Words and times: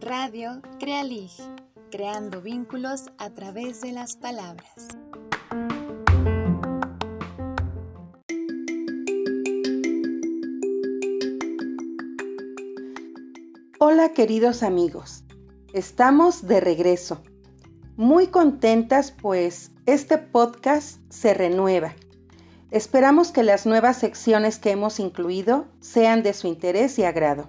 Radio 0.00 0.62
Crealig, 0.80 1.30
creando 1.90 2.40
vínculos 2.40 3.10
a 3.18 3.28
través 3.34 3.82
de 3.82 3.92
las 3.92 4.16
palabras. 4.16 4.88
Hola 13.78 14.14
queridos 14.14 14.62
amigos, 14.62 15.24
estamos 15.74 16.46
de 16.46 16.60
regreso. 16.60 17.20
Muy 17.98 18.28
contentas 18.28 19.10
pues 19.10 19.70
este 19.84 20.16
podcast 20.16 20.98
se 21.10 21.34
renueva. 21.34 21.94
Esperamos 22.74 23.30
que 23.30 23.44
las 23.44 23.66
nuevas 23.66 23.98
secciones 23.98 24.58
que 24.58 24.72
hemos 24.72 24.98
incluido 24.98 25.66
sean 25.78 26.24
de 26.24 26.32
su 26.32 26.48
interés 26.48 26.98
y 26.98 27.04
agrado. 27.04 27.48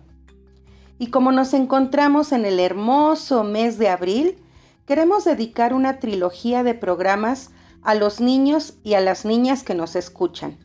Y 1.00 1.08
como 1.08 1.32
nos 1.32 1.56
encontramos 1.56 2.32
en 2.32 2.46
el 2.46 2.60
hermoso 2.60 3.44
mes 3.44 3.80
de 3.80 3.90
abril, 3.90 4.38
queremos 4.86 5.26
dedicar 5.26 5.74
una 5.74 5.98
trilogía 5.98 6.62
de 6.62 6.76
programas 6.76 7.50
a 7.82 7.96
los 7.96 8.22
niños 8.22 8.76
y 8.84 8.94
a 8.94 9.02
las 9.02 9.26
niñas 9.26 9.64
que 9.64 9.74
nos 9.74 9.96
escuchan, 9.96 10.60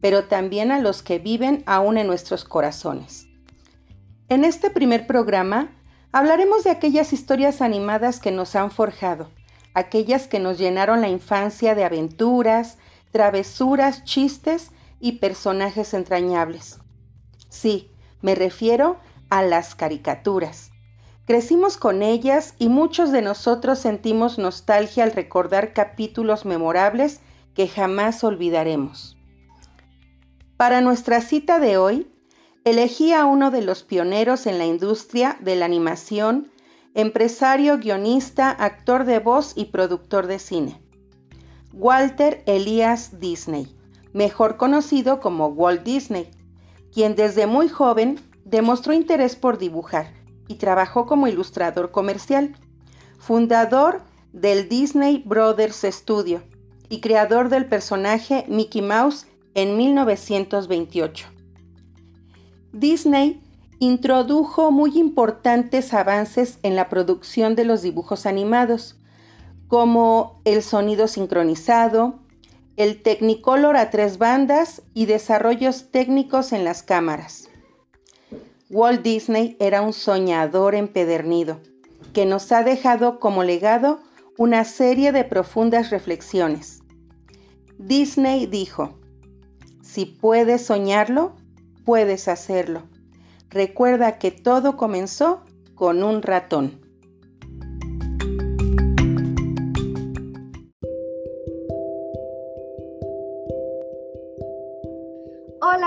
pero 0.00 0.24
también 0.24 0.72
a 0.72 0.80
los 0.80 1.02
que 1.02 1.18
viven 1.18 1.62
aún 1.66 1.98
en 1.98 2.06
nuestros 2.06 2.46
corazones. 2.46 3.26
En 4.30 4.46
este 4.46 4.70
primer 4.70 5.06
programa 5.06 5.68
hablaremos 6.12 6.64
de 6.64 6.70
aquellas 6.70 7.12
historias 7.12 7.60
animadas 7.60 8.20
que 8.20 8.30
nos 8.30 8.56
han 8.56 8.70
forjado, 8.70 9.28
aquellas 9.74 10.28
que 10.28 10.38
nos 10.38 10.56
llenaron 10.56 11.02
la 11.02 11.10
infancia 11.10 11.74
de 11.74 11.84
aventuras, 11.84 12.78
travesuras, 13.10 14.04
chistes 14.04 14.70
y 15.00 15.12
personajes 15.12 15.94
entrañables. 15.94 16.78
Sí, 17.48 17.90
me 18.20 18.34
refiero 18.34 18.98
a 19.30 19.42
las 19.42 19.74
caricaturas. 19.74 20.70
Crecimos 21.26 21.76
con 21.76 22.02
ellas 22.02 22.54
y 22.58 22.68
muchos 22.68 23.12
de 23.12 23.20
nosotros 23.20 23.78
sentimos 23.78 24.38
nostalgia 24.38 25.04
al 25.04 25.12
recordar 25.12 25.74
capítulos 25.74 26.46
memorables 26.46 27.20
que 27.54 27.68
jamás 27.68 28.24
olvidaremos. 28.24 29.16
Para 30.56 30.80
nuestra 30.80 31.20
cita 31.20 31.58
de 31.58 31.76
hoy, 31.76 32.10
elegí 32.64 33.12
a 33.12 33.26
uno 33.26 33.50
de 33.50 33.62
los 33.62 33.82
pioneros 33.82 34.46
en 34.46 34.58
la 34.58 34.64
industria 34.64 35.36
de 35.40 35.56
la 35.56 35.66
animación, 35.66 36.50
empresario, 36.94 37.78
guionista, 37.78 38.50
actor 38.50 39.04
de 39.04 39.18
voz 39.18 39.52
y 39.54 39.66
productor 39.66 40.26
de 40.26 40.38
cine. 40.38 40.87
Walter 41.72 42.42
Elias 42.46 43.20
Disney, 43.20 43.76
mejor 44.12 44.56
conocido 44.56 45.20
como 45.20 45.48
Walt 45.48 45.82
Disney, 45.82 46.30
quien 46.92 47.14
desde 47.14 47.46
muy 47.46 47.68
joven 47.68 48.20
demostró 48.44 48.92
interés 48.92 49.36
por 49.36 49.58
dibujar 49.58 50.12
y 50.48 50.54
trabajó 50.54 51.06
como 51.06 51.28
ilustrador 51.28 51.90
comercial, 51.90 52.56
fundador 53.18 54.02
del 54.32 54.68
Disney 54.68 55.22
Brothers 55.24 55.84
Studio 55.84 56.42
y 56.88 57.00
creador 57.00 57.48
del 57.48 57.66
personaje 57.66 58.44
Mickey 58.48 58.82
Mouse 58.82 59.26
en 59.54 59.76
1928. 59.76 61.26
Disney 62.72 63.42
introdujo 63.78 64.70
muy 64.70 64.98
importantes 64.98 65.94
avances 65.94 66.58
en 66.62 66.76
la 66.76 66.88
producción 66.88 67.54
de 67.54 67.64
los 67.64 67.82
dibujos 67.82 68.26
animados, 68.26 68.97
como 69.68 70.40
el 70.44 70.62
sonido 70.62 71.06
sincronizado, 71.06 72.18
el 72.76 73.02
Technicolor 73.02 73.76
a 73.76 73.90
tres 73.90 74.18
bandas 74.18 74.82
y 74.94 75.06
desarrollos 75.06 75.90
técnicos 75.90 76.52
en 76.52 76.64
las 76.64 76.82
cámaras. 76.82 77.48
Walt 78.70 79.02
Disney 79.02 79.56
era 79.60 79.82
un 79.82 79.92
soñador 79.92 80.74
empedernido, 80.74 81.60
que 82.12 82.26
nos 82.26 82.50
ha 82.52 82.62
dejado 82.62 83.20
como 83.20 83.44
legado 83.44 84.00
una 84.36 84.64
serie 84.64 85.12
de 85.12 85.24
profundas 85.24 85.90
reflexiones. 85.90 86.82
Disney 87.78 88.46
dijo, 88.46 88.98
si 89.82 90.04
puedes 90.06 90.66
soñarlo, 90.66 91.34
puedes 91.84 92.28
hacerlo. 92.28 92.82
Recuerda 93.50 94.18
que 94.18 94.30
todo 94.30 94.76
comenzó 94.76 95.42
con 95.74 96.02
un 96.02 96.22
ratón. 96.22 96.87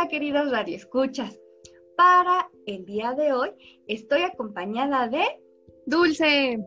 Hola 0.02 0.10
queridos 0.10 0.50
radioescuchas. 0.50 1.40
Para 1.96 2.50
el 2.66 2.86
día 2.86 3.14
de 3.14 3.34
hoy 3.34 3.52
estoy 3.86 4.24
acompañada 4.24 5.08
de 5.08 5.24
Dulce. 5.86 6.58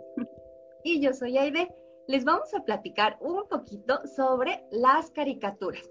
Y 0.84 1.00
yo 1.00 1.12
soy 1.12 1.37
Aide. 1.37 1.69
Les 2.06 2.25
vamos 2.25 2.55
a 2.55 2.62
platicar 2.62 3.19
un 3.21 3.43
poquito 3.49 3.99
sobre 4.15 4.62
las 4.71 5.11
caricaturas, 5.11 5.83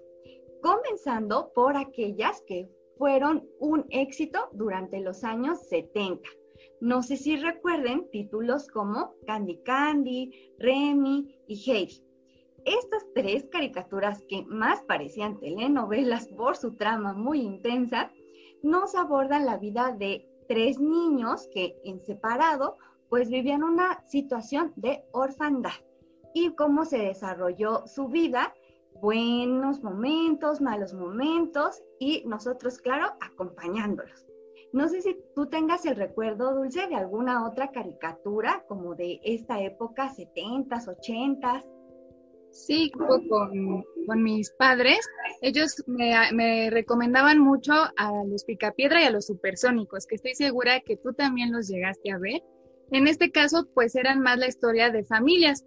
comenzando 0.62 1.52
por 1.54 1.76
aquellas 1.76 2.40
que 2.46 2.66
fueron 2.96 3.46
un 3.60 3.84
éxito 3.90 4.48
durante 4.52 5.00
los 5.00 5.22
años 5.22 5.68
70. 5.68 6.26
No 6.80 7.02
sé 7.02 7.18
si 7.18 7.36
recuerden 7.36 8.08
títulos 8.10 8.68
como 8.68 9.16
Candy 9.26 9.58
Candy, 9.64 10.54
Remy 10.60 11.44
y 11.46 11.70
Heidi. 11.70 12.03
Estas 12.64 13.04
tres 13.14 13.46
caricaturas 13.50 14.22
que 14.28 14.44
más 14.46 14.82
parecían 14.82 15.38
telenovelas 15.38 16.28
por 16.28 16.56
su 16.56 16.76
trama 16.76 17.12
muy 17.12 17.40
intensa, 17.40 18.10
nos 18.62 18.94
abordan 18.94 19.44
la 19.44 19.58
vida 19.58 19.94
de 19.98 20.26
tres 20.48 20.80
niños 20.80 21.48
que 21.52 21.76
en 21.84 22.00
separado 22.00 22.76
pues 23.10 23.28
vivían 23.28 23.62
una 23.62 24.02
situación 24.06 24.72
de 24.76 25.04
orfandad 25.12 25.72
y 26.34 26.54
cómo 26.54 26.84
se 26.84 26.98
desarrolló 26.98 27.86
su 27.86 28.08
vida, 28.08 28.54
buenos 29.00 29.82
momentos, 29.82 30.60
malos 30.60 30.94
momentos 30.94 31.82
y 32.00 32.24
nosotros, 32.26 32.78
claro, 32.78 33.12
acompañándolos. 33.20 34.26
No 34.72 34.88
sé 34.88 35.02
si 35.02 35.16
tú 35.36 35.46
tengas 35.46 35.86
el 35.86 35.94
recuerdo, 35.94 36.52
Dulce, 36.54 36.88
de 36.88 36.96
alguna 36.96 37.46
otra 37.46 37.70
caricatura 37.70 38.64
como 38.66 38.96
de 38.96 39.20
esta 39.22 39.60
época, 39.60 40.10
70s, 40.12 40.88
80s. 40.88 41.64
Sí, 42.54 42.92
con, 42.92 43.84
con 44.06 44.22
mis 44.22 44.50
padres. 44.52 45.00
Ellos 45.42 45.82
me, 45.86 46.70
recomendaban 46.70 47.40
mucho 47.40 47.72
a 47.96 48.24
los 48.26 48.44
Picapiedra 48.44 49.02
y 49.02 49.06
a 49.06 49.10
los 49.10 49.26
Supersónicos, 49.26 50.06
que 50.06 50.14
estoy 50.14 50.36
segura 50.36 50.80
que 50.80 50.96
tú 50.96 51.12
también 51.12 51.52
los 51.52 51.66
llegaste 51.66 52.12
a 52.12 52.18
ver. 52.18 52.42
En 52.92 53.08
este 53.08 53.32
caso, 53.32 53.68
pues 53.74 53.96
eran 53.96 54.20
más 54.20 54.38
la 54.38 54.46
historia 54.46 54.90
de 54.90 55.04
familias. 55.04 55.64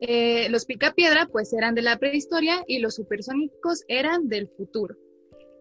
Eh, 0.00 0.48
los 0.48 0.64
Picapiedra, 0.64 1.28
pues 1.30 1.52
eran 1.52 1.74
de 1.74 1.82
la 1.82 1.98
prehistoria 1.98 2.64
y 2.66 2.78
los 2.78 2.94
Supersónicos 2.94 3.84
eran 3.86 4.26
del 4.28 4.48
futuro. 4.48 4.96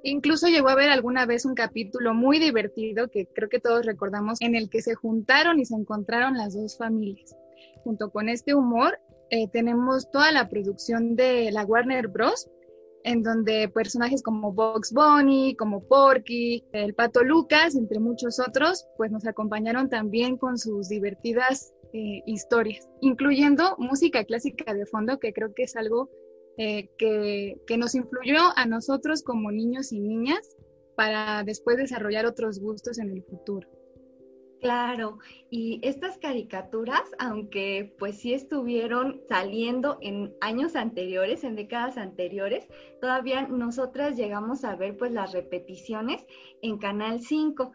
Incluso 0.04 0.48
llegó 0.48 0.70
a 0.70 0.74
haber 0.74 0.90
alguna 0.90 1.26
vez 1.26 1.44
un 1.46 1.56
capítulo 1.56 2.14
muy 2.14 2.40
divertido 2.40 3.10
que 3.10 3.28
creo 3.28 3.50
que 3.50 3.60
todos 3.60 3.86
recordamos, 3.86 4.40
en 4.42 4.56
el 4.56 4.70
que 4.70 4.82
se 4.82 4.96
juntaron 4.96 5.60
y 5.60 5.66
se 5.66 5.76
encontraron 5.76 6.38
las 6.38 6.54
dos 6.56 6.78
familias. 6.78 7.36
Junto 7.84 8.12
con 8.12 8.30
este 8.30 8.56
humor, 8.56 8.98
eh, 9.30 9.48
tenemos 9.52 10.10
toda 10.12 10.32
la 10.32 10.50
producción 10.50 11.16
de 11.16 11.52
la 11.52 11.66
Warner 11.66 12.08
Bros., 12.08 12.50
en 13.04 13.22
donde 13.22 13.68
personajes 13.68 14.24
como 14.24 14.54
Box 14.54 14.94
Bunny, 14.94 15.56
como 15.56 15.84
Porky, 15.84 16.64
el 16.72 16.94
Pato 16.94 17.24
Lucas, 17.24 17.76
entre 17.76 18.00
muchos 18.00 18.40
otros, 18.40 18.86
pues 18.98 19.12
nos 19.12 19.26
acompañaron 19.26 19.90
también 19.90 20.38
con 20.38 20.58
sus 20.58 20.88
divertidas 20.88 21.74
eh, 21.92 22.22
historias, 22.26 22.88
incluyendo 23.02 23.76
música 23.78 24.24
clásica 24.24 24.74
de 24.74 24.86
fondo, 24.86 25.20
que 25.20 25.34
creo 25.34 25.54
que 25.54 25.64
es 25.64 25.76
algo 25.76 26.10
eh, 26.58 26.90
que, 26.98 27.58
que 27.68 27.78
nos 27.78 27.94
influyó 27.96 28.40
a 28.56 28.66
nosotros 28.66 29.22
como 29.24 29.52
niños 29.52 29.92
y 29.92 30.00
niñas 30.00 30.56
para 30.96 31.44
después 31.44 31.78
desarrollar 31.78 32.26
otros 32.26 32.60
gustos 32.60 33.00
en 33.00 33.10
el 33.10 33.24
futuro. 33.24 33.68
Claro, 34.64 35.20
y 35.50 35.82
estas 35.84 36.18
caricaturas, 36.18 37.04
aunque 37.20 37.94
pues 38.00 38.20
sí 38.20 38.34
estuvieron 38.34 39.20
saliendo 39.28 39.98
en 40.00 40.34
años 40.40 40.78
anteriores, 40.78 41.44
en 41.44 41.58
décadas 41.58 41.98
anteriores, 41.98 42.70
todavía 43.02 43.46
nosotras 43.46 44.16
llegamos 44.16 44.64
a 44.64 44.78
ver 44.78 44.96
pues 44.96 45.12
las 45.12 45.34
repeticiones 45.34 46.26
en 46.62 46.78
Canal 46.78 47.20
5. 47.20 47.74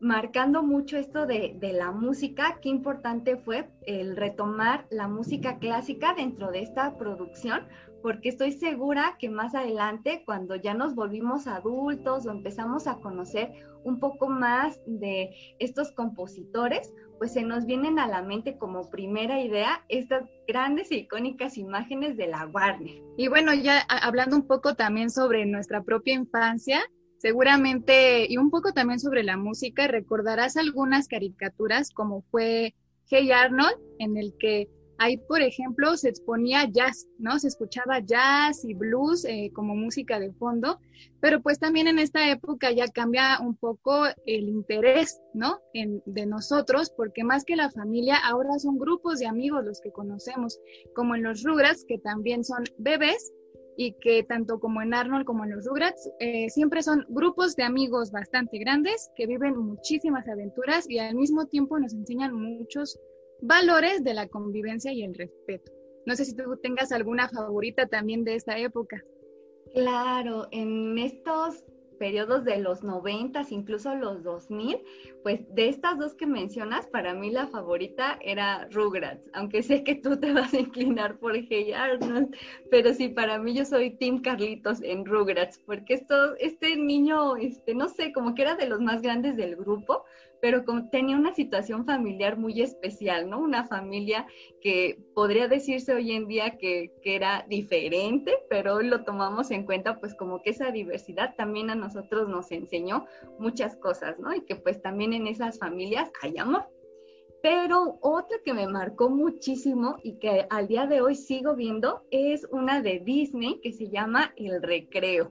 Marcando 0.00 0.62
mucho 0.62 0.96
esto 0.96 1.26
de, 1.26 1.56
de, 1.58 1.72
la 1.72 1.90
música, 1.90 2.58
qué 2.62 2.68
importante 2.68 3.36
fue 3.36 3.68
el 3.86 4.16
retomar 4.16 4.86
la 4.90 5.08
música 5.08 5.58
clásica 5.58 6.14
dentro 6.14 6.50
de 6.50 6.62
esta 6.62 6.96
producción, 6.96 7.66
porque 8.02 8.28
estoy 8.28 8.52
segura 8.52 9.16
que 9.18 9.28
más 9.28 9.54
adelante, 9.54 10.22
cuando 10.24 10.54
ya 10.54 10.74
nos 10.74 10.94
volvimos 10.94 11.46
adultos 11.46 12.26
o 12.26 12.30
empezamos 12.30 12.86
a 12.86 12.98
conocer 13.00 13.52
un 13.84 13.98
poco 13.98 14.28
más 14.28 14.80
de 14.86 15.30
estos 15.58 15.92
compositores, 15.92 16.92
pues 17.18 17.32
se 17.32 17.42
nos 17.42 17.66
vienen 17.66 17.98
a 17.98 18.06
la 18.06 18.22
mente 18.22 18.56
como 18.56 18.88
primera 18.90 19.40
idea 19.40 19.84
estas 19.88 20.28
grandes 20.46 20.90
e 20.92 20.98
icónicas 20.98 21.58
imágenes 21.58 22.16
de 22.16 22.28
la 22.28 22.46
Warner. 22.46 23.02
Y 23.16 23.28
bueno, 23.28 23.52
ya 23.54 23.80
hablando 23.80 24.36
un 24.36 24.46
poco 24.46 24.74
también 24.74 25.10
sobre 25.10 25.44
nuestra 25.46 25.82
propia 25.82 26.14
infancia, 26.14 26.80
seguramente, 27.18 28.26
y 28.28 28.36
un 28.38 28.50
poco 28.50 28.72
también 28.72 29.00
sobre 29.00 29.22
la 29.22 29.36
música, 29.36 29.86
recordarás 29.86 30.56
algunas 30.56 31.08
caricaturas 31.08 31.90
como 31.90 32.22
fue 32.30 32.74
Hey 33.06 33.30
Arnold, 33.32 33.76
en 33.98 34.16
el 34.16 34.34
que 34.38 34.68
Ahí, 35.00 35.16
por 35.16 35.42
ejemplo, 35.42 35.96
se 35.96 36.08
exponía 36.08 36.68
jazz, 36.68 37.06
¿no? 37.20 37.38
Se 37.38 37.46
escuchaba 37.46 38.00
jazz 38.00 38.64
y 38.64 38.74
blues 38.74 39.24
eh, 39.24 39.52
como 39.54 39.76
música 39.76 40.18
de 40.18 40.32
fondo, 40.32 40.80
pero 41.20 41.40
pues 41.40 41.60
también 41.60 41.86
en 41.86 42.00
esta 42.00 42.28
época 42.32 42.72
ya 42.72 42.88
cambia 42.88 43.38
un 43.40 43.54
poco 43.54 44.06
el 44.26 44.48
interés, 44.48 45.20
¿no? 45.34 45.60
de 45.72 46.26
nosotros, 46.26 46.90
porque 46.96 47.22
más 47.22 47.44
que 47.44 47.54
la 47.54 47.70
familia, 47.70 48.16
ahora 48.16 48.58
son 48.58 48.76
grupos 48.76 49.20
de 49.20 49.28
amigos 49.28 49.64
los 49.64 49.80
que 49.80 49.92
conocemos, 49.92 50.58
como 50.96 51.14
en 51.14 51.22
los 51.22 51.44
Rugrats, 51.44 51.84
que 51.86 51.98
también 51.98 52.42
son 52.42 52.64
bebés, 52.78 53.32
y 53.80 53.92
que 53.92 54.24
tanto 54.24 54.58
como 54.58 54.82
en 54.82 54.92
Arnold 54.92 55.24
como 55.24 55.44
en 55.44 55.52
los 55.52 55.64
Rugrats, 55.64 56.10
eh, 56.18 56.50
siempre 56.50 56.82
son 56.82 57.06
grupos 57.08 57.54
de 57.54 57.62
amigos 57.62 58.10
bastante 58.10 58.58
grandes 58.58 59.08
que 59.14 59.28
viven 59.28 59.56
muchísimas 59.56 60.28
aventuras 60.28 60.90
y 60.90 60.98
al 60.98 61.14
mismo 61.14 61.46
tiempo 61.46 61.78
nos 61.78 61.94
enseñan 61.94 62.34
muchos 62.34 62.98
valores 63.40 64.02
de 64.02 64.14
la 64.14 64.26
convivencia 64.26 64.92
y 64.92 65.04
el 65.04 65.14
respeto. 65.14 65.70
No 66.06 66.16
sé 66.16 66.24
si 66.24 66.34
tú 66.34 66.42
tengas 66.60 66.90
alguna 66.90 67.28
favorita 67.28 67.86
también 67.86 68.24
de 68.24 68.34
esta 68.34 68.58
época. 68.58 69.00
Claro, 69.72 70.48
en 70.50 70.98
estos 70.98 71.62
periodos 71.98 72.44
de 72.44 72.58
los 72.58 72.82
noventas, 72.82 73.52
incluso 73.52 73.94
los 73.94 74.22
2000, 74.22 74.80
pues 75.22 75.40
de 75.54 75.68
estas 75.68 75.98
dos 75.98 76.14
que 76.14 76.26
mencionas, 76.26 76.86
para 76.86 77.14
mí 77.14 77.30
la 77.30 77.46
favorita 77.48 78.18
era 78.22 78.68
Rugrats, 78.70 79.28
aunque 79.34 79.62
sé 79.62 79.84
que 79.84 79.96
tú 79.96 80.18
te 80.18 80.32
vas 80.32 80.54
a 80.54 80.60
inclinar 80.60 81.18
por 81.18 81.36
Hey 81.36 81.72
Arnold, 81.72 82.34
pero 82.70 82.94
sí, 82.94 83.08
para 83.08 83.38
mí 83.38 83.54
yo 83.54 83.64
soy 83.64 83.90
Tim 83.90 84.20
Carlitos 84.22 84.80
en 84.82 85.04
Rugrats, 85.04 85.58
porque 85.58 85.94
esto, 85.94 86.36
este 86.36 86.76
niño, 86.76 87.36
este, 87.36 87.74
no 87.74 87.88
sé, 87.88 88.12
como 88.12 88.34
que 88.34 88.42
era 88.42 88.54
de 88.54 88.68
los 88.68 88.80
más 88.80 89.02
grandes 89.02 89.36
del 89.36 89.56
grupo, 89.56 90.04
pero 90.40 90.64
tenía 90.90 91.16
una 91.16 91.34
situación 91.34 91.84
familiar 91.84 92.38
muy 92.38 92.60
especial, 92.60 93.28
¿no? 93.28 93.40
Una 93.40 93.66
familia 93.66 94.26
que 94.60 94.98
podría 95.14 95.48
decirse 95.48 95.94
hoy 95.94 96.12
en 96.12 96.28
día 96.28 96.56
que, 96.58 96.92
que, 97.02 97.16
era 97.16 97.44
diferente, 97.48 98.38
pero 98.48 98.74
hoy 98.74 98.86
lo 98.86 99.04
tomamos 99.04 99.50
en 99.50 99.64
cuenta, 99.64 99.98
pues 99.98 100.14
como 100.14 100.42
que 100.42 100.50
esa 100.50 100.70
diversidad 100.70 101.34
también 101.36 101.70
a 101.70 101.74
nosotros 101.74 102.28
nos 102.28 102.52
enseñó 102.52 103.06
muchas 103.38 103.76
cosas, 103.76 104.18
¿no? 104.18 104.34
Y 104.34 104.42
que 104.42 104.56
pues 104.56 104.80
también 104.82 105.12
en 105.12 105.26
esas 105.26 105.58
familias 105.58 106.10
hay 106.22 106.38
amor. 106.38 106.66
Pero 107.42 107.98
otra 108.00 108.38
que 108.44 108.52
me 108.52 108.66
marcó 108.66 109.10
muchísimo 109.10 109.96
y 110.02 110.18
que 110.18 110.46
al 110.50 110.66
día 110.66 110.86
de 110.86 111.00
hoy 111.00 111.14
sigo 111.14 111.54
viendo 111.54 112.02
es 112.10 112.46
una 112.50 112.82
de 112.82 112.98
Disney 112.98 113.60
que 113.60 113.72
se 113.72 113.88
llama 113.88 114.32
El 114.36 114.60
Recreo 114.60 115.28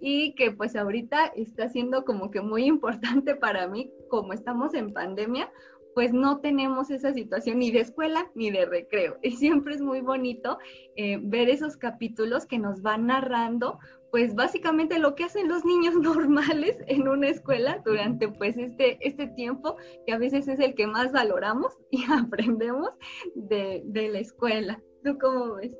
y 0.00 0.34
que 0.34 0.52
pues 0.52 0.76
ahorita 0.76 1.26
está 1.34 1.68
siendo 1.68 2.04
como 2.04 2.30
que 2.30 2.40
muy 2.40 2.64
importante 2.66 3.34
para 3.34 3.66
mí, 3.66 3.90
como 4.08 4.32
estamos 4.32 4.74
en 4.74 4.92
pandemia, 4.92 5.50
pues 5.98 6.12
no 6.12 6.38
tenemos 6.38 6.90
esa 6.90 7.12
situación 7.12 7.58
ni 7.58 7.72
de 7.72 7.80
escuela 7.80 8.30
ni 8.36 8.52
de 8.52 8.66
recreo. 8.66 9.18
Y 9.20 9.32
siempre 9.32 9.74
es 9.74 9.80
muy 9.80 10.00
bonito 10.00 10.58
eh, 10.94 11.18
ver 11.20 11.48
esos 11.48 11.76
capítulos 11.76 12.46
que 12.46 12.56
nos 12.56 12.82
van 12.82 13.06
narrando, 13.06 13.80
pues 14.12 14.36
básicamente 14.36 15.00
lo 15.00 15.16
que 15.16 15.24
hacen 15.24 15.48
los 15.48 15.64
niños 15.64 15.94
normales 16.00 16.78
en 16.86 17.08
una 17.08 17.28
escuela 17.28 17.82
durante 17.84 18.28
pues 18.28 18.56
este, 18.56 18.98
este 19.00 19.26
tiempo, 19.26 19.76
que 20.06 20.12
a 20.12 20.18
veces 20.18 20.46
es 20.46 20.60
el 20.60 20.76
que 20.76 20.86
más 20.86 21.10
valoramos 21.10 21.76
y 21.90 22.04
aprendemos 22.08 22.90
de, 23.34 23.82
la 23.92 24.20
escuela. 24.20 24.80
¿Tú 25.04 25.18
cómo 25.18 25.56
ves? 25.56 25.72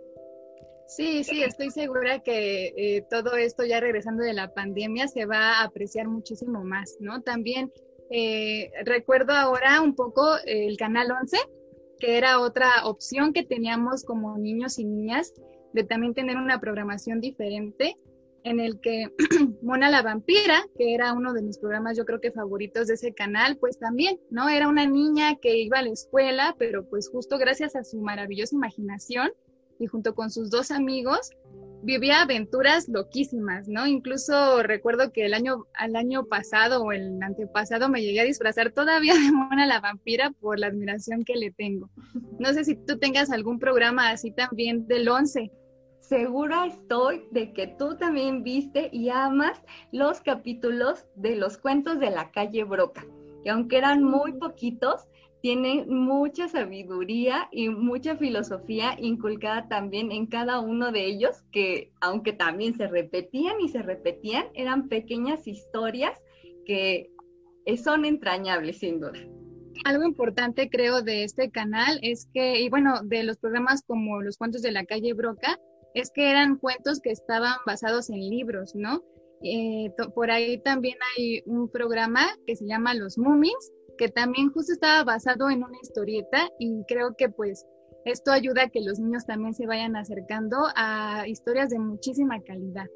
Sí, 0.89 1.23
sí, 1.23 1.45
estoy 1.45 1.71
segura 1.71 2.25
que 2.25 2.73
eh, 2.77 3.07
todo 3.09 3.37
esto 3.37 3.65
ya 3.65 3.79
regresando 3.79 4.25
de 4.25 4.33
la 4.33 4.53
pandemia 4.53 5.07
se 5.07 5.27
va 5.27 5.61
a 5.61 5.65
apreciar 5.65 6.09
muchísimo 6.09 6.65
más, 6.65 6.97
¿no? 6.99 7.23
También 7.23 7.71
eh, 8.11 8.71
recuerdo 8.85 9.33
ahora 9.33 9.81
un 9.81 9.95
poco 9.95 10.37
el 10.47 10.77
Canal 10.77 11.11
11, 11.11 11.37
que 11.99 12.17
era 12.17 12.41
otra 12.41 12.85
opción 12.85 13.33
que 13.33 13.45
teníamos 13.45 14.05
como 14.05 14.39
niños 14.39 14.79
y 14.79 14.85
niñas 14.85 15.33
de 15.73 15.85
también 15.85 16.15
tener 16.15 16.37
una 16.37 16.61
programación 16.61 17.21
diferente 17.21 17.97
en 18.45 18.61
el 18.61 18.81
que 18.81 19.07
Mona 19.63 19.91
la 19.91 20.03
vampira, 20.03 20.65
que 20.77 20.95
era 20.95 21.13
uno 21.13 21.33
de 21.33 21.43
mis 21.43 21.59
programas 21.59 21.97
yo 21.97 22.05
creo 22.05 22.21
que 22.21 22.33
favoritos 22.33 22.87
de 22.87 22.95
ese 22.95 23.13
canal, 23.13 23.57
pues 23.59 23.79
también, 23.79 24.19
¿no? 24.31 24.49
Era 24.49 24.69
una 24.69 24.87
niña 24.87 25.37
que 25.37 25.59
iba 25.59 25.79
a 25.79 25.83
la 25.83 25.91
escuela, 25.91 26.55
pero 26.59 26.89
pues 26.89 27.09
justo 27.09 27.39
gracias 27.39 27.77
a 27.77 27.85
su 27.85 28.01
maravillosa 28.01 28.55
imaginación, 28.55 29.31
y 29.79 29.87
junto 29.87 30.15
con 30.15 30.31
sus 30.31 30.51
dos 30.51 30.71
amigos 30.71 31.31
vivía 31.83 32.23
aventuras 32.23 32.89
loquísimas, 32.89 33.69
¿no? 33.69 33.87
Incluso 33.87 34.63
recuerdo 34.63 35.13
que 35.13 35.25
el 35.25 35.35
año, 35.35 35.67
al 35.75 35.97
año 35.97 36.25
pasado 36.25 36.83
o 36.83 36.93
el 36.93 37.23
antepasado 37.23 37.89
me 37.89 38.03
llegué 38.03 38.21
a 38.21 38.25
disfrazar 38.25 38.73
todavía 38.73 39.15
de 39.15 39.33
Mona 39.33 39.67
la 39.67 39.81
vampira 39.81 40.33
por 40.41 40.59
la 40.59 40.69
admiración 40.69 41.25
que 41.25 41.37
le 41.37 41.51
tengo. 41.51 41.91
No 42.39 42.53
sé 42.53 42.65
si 42.65 42.75
tú 42.77 42.99
tengas 42.99 43.31
algún 43.31 43.59
programa 43.59 44.11
así 44.11 44.31
también 44.31 44.87
del 44.87 45.09
11. 45.09 45.51
Segura 46.01 46.67
estoy 46.67 47.27
de 47.31 47.53
que 47.53 47.67
tú 47.67 47.97
también 47.97 48.43
viste 48.43 48.89
y 48.93 49.11
amas 49.11 49.61
los 49.93 50.21
capítulos 50.21 51.05
de 51.17 51.37
los 51.37 51.59
cuentos 51.59 52.01
de 52.01 52.11
la 52.11 52.31
calle 52.31 52.65
Broca, 52.65 53.05
que 53.45 53.51
aunque 53.51 53.77
eran 53.77 54.03
muy 54.03 54.33
poquitos, 54.33 55.07
tiene 55.41 55.85
mucha 55.87 56.49
sabiduría 56.49 57.49
y 57.53 57.69
mucha 57.69 58.17
filosofía 58.17 58.97
inculcada 58.99 59.69
también 59.69 60.11
en 60.11 60.27
cada 60.27 60.61
uno 60.61 60.91
de 60.91 61.07
ellos, 61.07 61.43
que 61.53 61.93
aunque 62.01 62.33
también 62.33 62.77
se 62.77 62.89
repetían 62.89 63.61
y 63.61 63.69
se 63.69 63.83
repetían, 63.83 64.47
eran 64.55 64.89
pequeñas 64.89 65.47
historias 65.47 66.19
que 66.67 67.11
son 67.83 68.05
entrañables 68.05 68.79
sin 68.79 69.01
duda. 69.01 69.19
Algo 69.85 70.05
importante 70.05 70.69
creo 70.69 71.03
de 71.03 71.25
este 71.25 71.51
canal 71.51 71.99
es 72.03 72.29
que, 72.35 72.61
y 72.61 72.69
bueno, 72.69 73.01
de 73.05 73.23
los 73.23 73.39
programas 73.39 73.83
como 73.87 74.21
los 74.23 74.37
cuentos 74.37 74.63
de 74.63 74.73
la 74.73 74.85
calle 74.85 75.13
Broca, 75.15 75.59
es 75.95 76.11
que 76.11 76.31
eran 76.31 76.57
cuentos 76.57 77.01
que 77.01 77.11
estaban 77.11 77.55
basados 77.65 78.11
en 78.11 78.21
libros, 78.29 78.75
¿no? 78.75 79.03
Eh, 79.43 79.93
por 80.15 80.31
ahí 80.31 80.59
también 80.59 80.97
hay 81.17 81.43
un 81.47 81.71
programa 81.71 82.27
que 82.47 82.57
se 82.57 82.67
llama 82.67 82.95
Los 82.95 83.19
Moomins, 83.19 83.73
que 83.99 84.09
también 84.09 84.51
justo 84.51 84.73
estaba 84.73 85.05
basado 85.05 85.51
en 85.51 85.63
una 85.63 85.77
historieta 85.83 86.49
y 86.59 86.85
creo 86.89 87.15
que 87.17 87.29
pues 87.29 87.67
esto 88.07 88.33
ayuda 88.33 88.63
a 88.63 88.69
que 88.71 88.81
los 88.81 88.99
niños 88.99 89.27
también 89.27 89.53
se 89.53 89.67
vayan 89.67 89.97
acercando 89.97 90.57
a 90.75 91.25
historias 91.27 91.69
de 91.69 91.79
muchísima 91.79 92.41
calidad. 92.41 92.87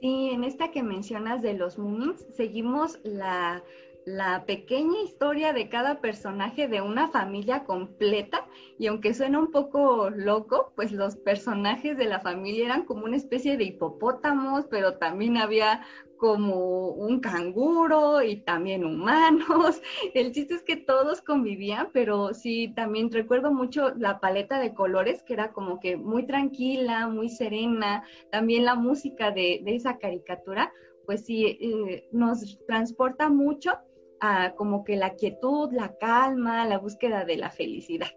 Sí, 0.00 0.30
en 0.32 0.44
esta 0.44 0.70
que 0.70 0.82
mencionas 0.82 1.40
de 1.40 1.54
los 1.54 1.78
Moomins, 1.78 2.24
seguimos 2.36 3.00
la, 3.02 3.64
la 4.04 4.44
pequeña 4.44 5.02
historia 5.02 5.52
de 5.52 5.68
cada 5.68 6.00
personaje 6.00 6.68
de 6.68 6.80
una 6.80 7.08
familia 7.08 7.64
completa 7.64 8.46
y 8.78 8.86
aunque 8.86 9.12
suena 9.12 9.38
un 9.38 9.50
poco 9.50 10.10
loco, 10.10 10.72
pues 10.76 10.92
los 10.92 11.16
personajes 11.16 11.96
de 11.96 12.04
la 12.04 12.20
familia 12.20 12.66
eran 12.66 12.84
como 12.84 13.04
una 13.04 13.16
especie 13.16 13.56
de 13.56 13.64
hipopótamos, 13.64 14.66
pero 14.70 14.98
también 14.98 15.36
había 15.36 15.84
como 16.18 16.88
un 16.88 17.20
canguro 17.20 18.22
y 18.22 18.36
también 18.40 18.84
humanos. 18.84 19.80
El 20.14 20.32
chiste 20.32 20.54
es 20.54 20.62
que 20.62 20.76
todos 20.76 21.22
convivían, 21.22 21.88
pero 21.92 22.34
sí, 22.34 22.72
también 22.74 23.10
recuerdo 23.10 23.52
mucho 23.52 23.94
la 23.94 24.20
paleta 24.20 24.58
de 24.58 24.74
colores, 24.74 25.22
que 25.22 25.32
era 25.32 25.52
como 25.52 25.80
que 25.80 25.96
muy 25.96 26.26
tranquila, 26.26 27.08
muy 27.08 27.30
serena. 27.30 28.04
También 28.30 28.64
la 28.64 28.74
música 28.74 29.30
de, 29.30 29.62
esa 29.66 29.98
caricatura, 29.98 30.72
pues 31.06 31.24
sí, 31.24 31.46
eh, 31.46 32.08
nos 32.12 32.58
transporta 32.66 33.30
mucho 33.30 33.72
a 34.20 34.54
como 34.56 34.84
que 34.84 34.96
la 34.96 35.14
quietud, 35.14 35.72
la 35.72 35.96
calma, 35.96 36.66
la 36.66 36.78
búsqueda 36.78 37.24
de 37.24 37.36
la 37.36 37.50
felicidad. 37.50 38.08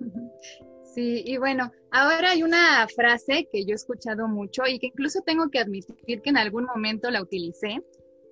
Sí, 0.94 1.22
y 1.24 1.38
bueno, 1.38 1.72
ahora 1.90 2.32
hay 2.32 2.42
una 2.42 2.86
frase 2.94 3.48
que 3.50 3.64
yo 3.64 3.72
he 3.72 3.74
escuchado 3.74 4.28
mucho 4.28 4.64
y 4.68 4.78
que 4.78 4.88
incluso 4.88 5.22
tengo 5.22 5.48
que 5.48 5.58
admitir 5.58 6.20
que 6.20 6.30
en 6.30 6.36
algún 6.36 6.64
momento 6.64 7.10
la 7.10 7.22
utilicé, 7.22 7.80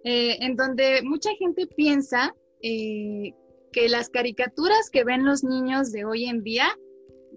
eh, 0.05 0.37
en 0.41 0.57
donde 0.57 1.01
mucha 1.03 1.31
gente 1.39 1.67
piensa 1.67 2.35
eh, 2.63 3.33
que 3.73 3.89
las 3.89 4.11
caricaturas 4.11 4.91
que 4.91 5.05
ven 5.05 5.25
los 5.25 5.43
niños 5.43 5.91
de 5.91 6.05
hoy 6.05 6.27
en 6.27 6.43
día, 6.43 6.67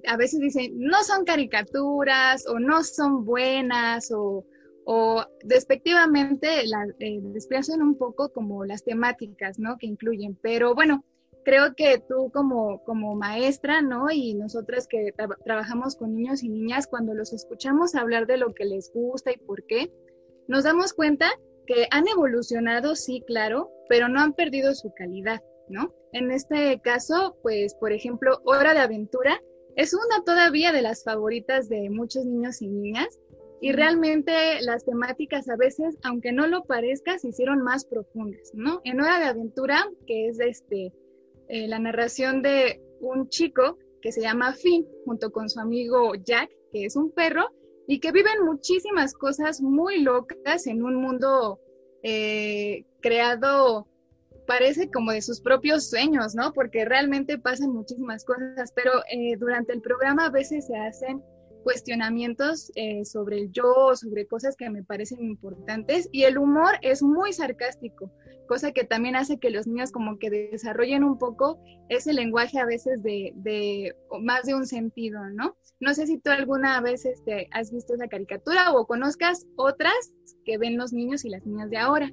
a 0.07 0.17
veces 0.17 0.41
dicen, 0.41 0.73
no 0.77 1.03
son 1.03 1.23
caricaturas 1.23 2.45
o 2.47 2.59
no 2.59 2.83
son 2.83 3.23
buenas 3.23 4.11
o, 4.11 4.45
o 4.85 5.23
despectivamente 5.43 6.67
la, 6.67 6.85
eh, 6.99 7.19
desplazan 7.21 7.81
un 7.81 7.97
poco 7.97 8.33
como 8.33 8.65
las 8.65 8.83
temáticas, 8.83 9.57
¿no? 9.57 9.77
Que 9.77 9.87
incluyen. 9.87 10.37
Pero 10.41 10.75
bueno, 10.75 11.05
creo 11.43 11.75
que 11.75 11.99
tú 11.99 12.31
como, 12.33 12.83
como 12.83 13.15
maestra, 13.15 13.81
¿no? 13.81 14.09
Y 14.11 14.33
nosotras 14.33 14.87
que 14.87 15.13
trabajamos 15.45 15.95
con 15.95 16.15
niños 16.15 16.43
y 16.43 16.49
niñas, 16.49 16.87
cuando 16.87 17.13
los 17.13 17.33
escuchamos 17.33 17.95
hablar 17.95 18.27
de 18.27 18.37
lo 18.37 18.53
que 18.53 18.65
les 18.65 18.91
gusta 18.93 19.31
y 19.31 19.37
por 19.37 19.65
qué, 19.65 19.91
nos 20.47 20.63
damos 20.63 20.93
cuenta 20.93 21.29
que 21.65 21.87
han 21.91 22.07
evolucionado, 22.07 22.95
sí, 22.95 23.23
claro, 23.25 23.71
pero 23.87 24.07
no 24.07 24.19
han 24.19 24.33
perdido 24.33 24.73
su 24.75 24.93
calidad, 24.93 25.41
¿no? 25.69 25.93
En 26.11 26.31
este 26.31 26.79
caso, 26.81 27.37
pues, 27.41 27.75
por 27.75 27.93
ejemplo, 27.93 28.41
Hora 28.45 28.73
de 28.73 28.79
Aventura 28.79 29.41
es 29.75 29.93
una 29.93 30.23
todavía 30.23 30.71
de 30.71 30.81
las 30.81 31.03
favoritas 31.03 31.69
de 31.69 31.89
muchos 31.89 32.25
niños 32.25 32.61
y 32.61 32.67
niñas 32.67 33.07
y 33.61 33.71
realmente 33.71 34.61
las 34.61 34.83
temáticas 34.83 35.47
a 35.47 35.55
veces, 35.55 35.97
aunque 36.03 36.33
no 36.33 36.47
lo 36.47 36.65
parezca, 36.65 37.17
se 37.17 37.29
hicieron 37.29 37.61
más 37.61 37.85
profundas, 37.85 38.51
¿no? 38.53 38.81
En 38.83 38.99
Hora 38.99 39.19
de 39.19 39.25
Aventura, 39.25 39.87
que 40.05 40.27
es 40.27 40.39
este, 40.41 40.91
eh, 41.53 41.67
la 41.67 41.77
narración 41.77 42.41
de 42.41 42.81
un 42.99 43.29
chico 43.29 43.77
que 44.01 44.11
se 44.11 44.21
llama 44.21 44.53
Finn, 44.53 44.87
junto 45.05 45.31
con 45.31 45.51
su 45.51 45.59
amigo 45.59 46.15
Jack, 46.15 46.49
que 46.71 46.85
es 46.85 46.95
un 46.95 47.11
perro, 47.11 47.47
y 47.87 47.99
que 47.99 48.11
viven 48.11 48.43
muchísimas 48.43 49.13
cosas 49.13 49.61
muy 49.61 50.01
locas 50.01 50.65
en 50.65 50.81
un 50.83 50.95
mundo 50.95 51.59
eh, 52.01 52.85
creado, 53.01 53.87
parece 54.47 54.89
como 54.89 55.11
de 55.11 55.21
sus 55.21 55.41
propios 55.41 55.91
sueños, 55.91 56.33
¿no? 56.33 56.53
Porque 56.53 56.85
realmente 56.85 57.37
pasan 57.37 57.69
muchísimas 57.69 58.25
cosas, 58.25 58.73
pero 58.75 58.91
eh, 59.11 59.37
durante 59.37 59.73
el 59.73 59.81
programa 59.81 60.25
a 60.25 60.31
veces 60.31 60.65
se 60.65 60.75
hacen 60.75 61.21
cuestionamientos 61.63 62.71
sobre 63.03 63.37
el 63.37 63.51
yo, 63.51 63.95
sobre 63.95 64.25
cosas 64.25 64.55
que 64.57 64.71
me 64.71 64.83
parecen 64.83 65.23
importantes 65.23 66.09
y 66.11 66.23
el 66.23 66.39
humor 66.39 66.73
es 66.81 67.03
muy 67.03 67.31
sarcástico, 67.31 68.11
cosa 68.47 68.71
que 68.71 68.83
también 68.83 69.15
hace 69.15 69.39
que 69.39 69.49
los 69.49 69.67
niños 69.67 69.91
como 69.91 70.17
que 70.17 70.29
desarrollen 70.29 71.03
un 71.03 71.17
poco 71.17 71.59
ese 71.89 72.13
lenguaje 72.13 72.59
a 72.59 72.65
veces 72.65 73.01
de, 73.03 73.95
más 74.21 74.43
de 74.43 74.55
un 74.55 74.65
sentido, 74.65 75.29
¿no? 75.29 75.55
No 75.79 75.93
sé 75.93 76.07
si 76.07 76.17
tú 76.17 76.29
alguna 76.31 76.79
vez 76.81 77.05
este, 77.05 77.47
has 77.51 77.71
visto 77.71 77.93
esa 77.93 78.07
caricatura 78.07 78.71
o 78.73 78.85
conozcas 78.85 79.45
otras 79.55 80.13
que 80.45 80.57
ven 80.57 80.77
los 80.77 80.93
niños 80.93 81.25
y 81.25 81.29
las 81.29 81.45
niñas 81.45 81.69
de 81.69 81.77
ahora. 81.77 82.11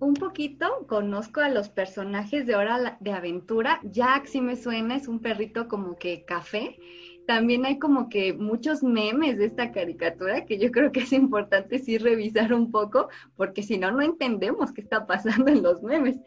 Un 0.00 0.14
poquito 0.14 0.86
conozco 0.86 1.40
a 1.40 1.48
los 1.48 1.70
personajes 1.70 2.46
de 2.46 2.54
Hora 2.54 2.98
de 3.00 3.12
Aventura. 3.12 3.80
Jack 3.82 4.26
sí 4.26 4.40
me 4.40 4.54
suena, 4.54 4.94
es 4.94 5.08
un 5.08 5.20
perrito 5.20 5.66
como 5.66 5.96
que 5.96 6.24
café 6.24 6.76
también 7.28 7.66
hay 7.66 7.78
como 7.78 8.08
que 8.08 8.32
muchos 8.32 8.82
memes 8.82 9.36
de 9.36 9.44
esta 9.44 9.70
caricatura 9.70 10.46
que 10.46 10.56
yo 10.56 10.72
creo 10.72 10.92
que 10.92 11.00
es 11.00 11.12
importante 11.12 11.78
sí 11.78 11.98
revisar 11.98 12.54
un 12.54 12.70
poco, 12.70 13.10
porque 13.36 13.62
si 13.62 13.76
no, 13.76 13.90
no 13.90 14.00
entendemos 14.00 14.72
qué 14.72 14.80
está 14.80 15.06
pasando 15.06 15.50
en 15.50 15.62
los 15.62 15.82
memes. 15.82 16.18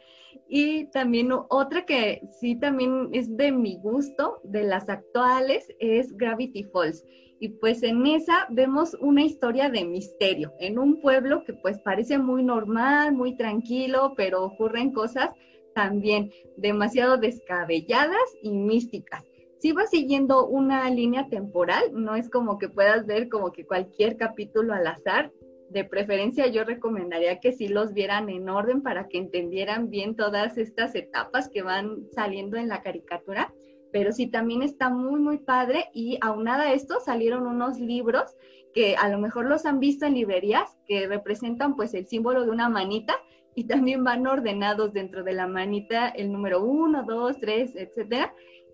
Y 0.47 0.91
también 0.91 1.31
otra 1.49 1.87
que 1.87 2.21
sí 2.39 2.55
también 2.55 3.09
es 3.13 3.35
de 3.35 3.51
mi 3.51 3.79
gusto, 3.79 4.41
de 4.43 4.63
las 4.63 4.89
actuales, 4.89 5.67
es 5.79 6.15
Gravity 6.15 6.65
Falls. 6.65 7.03
Y 7.39 7.49
pues 7.49 7.81
en 7.81 8.05
esa 8.05 8.45
vemos 8.51 8.95
una 9.01 9.23
historia 9.23 9.71
de 9.71 9.83
misterio, 9.83 10.53
en 10.59 10.77
un 10.77 11.01
pueblo 11.01 11.43
que 11.43 11.53
pues 11.53 11.79
parece 11.79 12.19
muy 12.19 12.43
normal, 12.43 13.11
muy 13.13 13.35
tranquilo, 13.35 14.13
pero 14.15 14.43
ocurren 14.43 14.91
cosas 14.91 15.31
también 15.73 16.29
demasiado 16.57 17.17
descabelladas 17.17 18.37
y 18.43 18.51
místicas 18.51 19.30
sí 19.61 19.73
va 19.73 19.85
siguiendo 19.85 20.47
una 20.47 20.89
línea 20.89 21.29
temporal, 21.29 21.83
no 21.93 22.15
es 22.15 22.29
como 22.31 22.57
que 22.57 22.67
puedas 22.67 23.05
ver 23.05 23.29
como 23.29 23.51
que 23.51 23.65
cualquier 23.65 24.17
capítulo 24.17 24.73
al 24.73 24.87
azar. 24.87 25.31
De 25.69 25.85
preferencia 25.85 26.47
yo 26.47 26.63
recomendaría 26.63 27.39
que 27.39 27.53
sí 27.53 27.67
los 27.67 27.93
vieran 27.93 28.27
en 28.29 28.49
orden 28.49 28.81
para 28.81 29.07
que 29.07 29.19
entendieran 29.19 29.91
bien 29.91 30.15
todas 30.15 30.57
estas 30.57 30.95
etapas 30.95 31.47
que 31.47 31.61
van 31.61 32.07
saliendo 32.11 32.57
en 32.57 32.69
la 32.69 32.81
caricatura, 32.81 33.53
pero 33.93 34.11
sí 34.11 34.27
también 34.27 34.63
está 34.63 34.89
muy, 34.89 35.19
muy 35.19 35.37
padre. 35.37 35.85
Y 35.93 36.17
aunada 36.21 36.63
a 36.63 36.73
esto 36.73 36.99
salieron 36.99 37.45
unos 37.45 37.79
libros 37.79 38.35
que 38.73 38.95
a 38.95 39.09
lo 39.09 39.19
mejor 39.19 39.45
los 39.45 39.65
han 39.67 39.79
visto 39.79 40.07
en 40.07 40.15
librerías 40.15 40.75
que 40.87 41.07
representan 41.07 41.75
pues 41.75 41.93
el 41.93 42.07
símbolo 42.07 42.45
de 42.45 42.51
una 42.51 42.67
manita 42.67 43.13
y 43.53 43.65
también 43.65 44.03
van 44.03 44.25
ordenados 44.25 44.91
dentro 44.91 45.23
de 45.23 45.33
la 45.33 45.45
manita 45.45 46.09
el 46.09 46.31
número 46.31 46.63
uno, 46.63 47.03
dos, 47.03 47.37
tres, 47.39 47.75
etcétera 47.75 48.33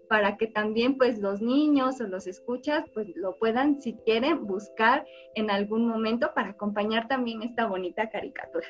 para 0.10 0.38
que 0.38 0.48
también 0.48 0.98
pues 0.98 1.20
los 1.20 1.42
niños 1.42 2.00
o 2.02 2.08
los 2.08 2.28
escuchas 2.28 2.86
pues 2.94 3.08
lo 3.16 3.38
puedan 3.38 3.82
si 3.82 3.94
quieren 4.06 4.46
buscar 4.46 5.06
en 5.36 5.50
algún 5.52 5.88
momento 5.88 6.34
para 6.34 6.50
acompañar 6.50 7.08
también 7.08 7.44
esta 7.44 7.68
bonita 7.68 8.10
caricatura. 8.10 8.68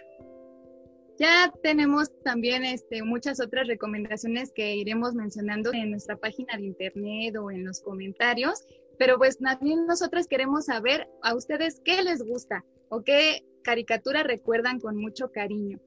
Ya 1.19 1.51
tenemos 1.63 2.11
también 2.23 2.63
este, 2.63 3.01
muchas 3.01 3.39
otras 3.39 3.67
recomendaciones 3.67 4.51
que 4.53 4.75
iremos 4.75 5.15
mencionando 5.15 5.73
en 5.73 5.89
nuestra 5.89 6.15
página 6.15 6.55
de 6.57 6.65
internet 6.65 7.35
o 7.37 7.49
en 7.49 7.65
los 7.65 7.81
comentarios, 7.81 8.67
pero 8.99 9.17
pues 9.17 9.39
también 9.39 9.87
nosotros 9.87 10.27
queremos 10.27 10.65
saber 10.65 11.07
a 11.23 11.33
ustedes 11.33 11.81
qué 11.83 12.03
les 12.03 12.23
gusta 12.23 12.63
o 12.89 13.03
qué 13.03 13.43
caricatura 13.63 14.21
recuerdan 14.21 14.79
con 14.79 14.95
mucho 14.95 15.31
cariño. 15.31 15.79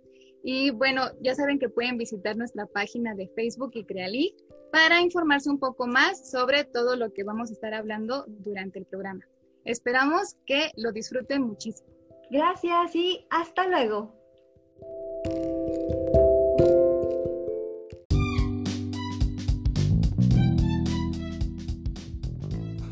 Y 0.42 0.70
bueno, 0.70 1.02
ya 1.20 1.34
saben 1.34 1.58
que 1.58 1.68
pueden 1.68 1.98
visitar 1.98 2.36
nuestra 2.36 2.66
página 2.66 3.14
de 3.14 3.28
Facebook 3.34 3.72
y 3.74 3.84
Crealí 3.84 4.34
para 4.72 5.00
informarse 5.00 5.50
un 5.50 5.58
poco 5.58 5.86
más 5.86 6.30
sobre 6.30 6.64
todo 6.64 6.96
lo 6.96 7.12
que 7.12 7.24
vamos 7.24 7.50
a 7.50 7.52
estar 7.52 7.74
hablando 7.74 8.24
durante 8.28 8.78
el 8.78 8.86
programa. 8.86 9.24
Esperamos 9.64 10.36
que 10.46 10.70
lo 10.76 10.92
disfruten 10.92 11.42
muchísimo. 11.42 11.88
Gracias 12.30 12.94
y 12.94 13.26
hasta 13.30 13.66
luego. 13.66 14.14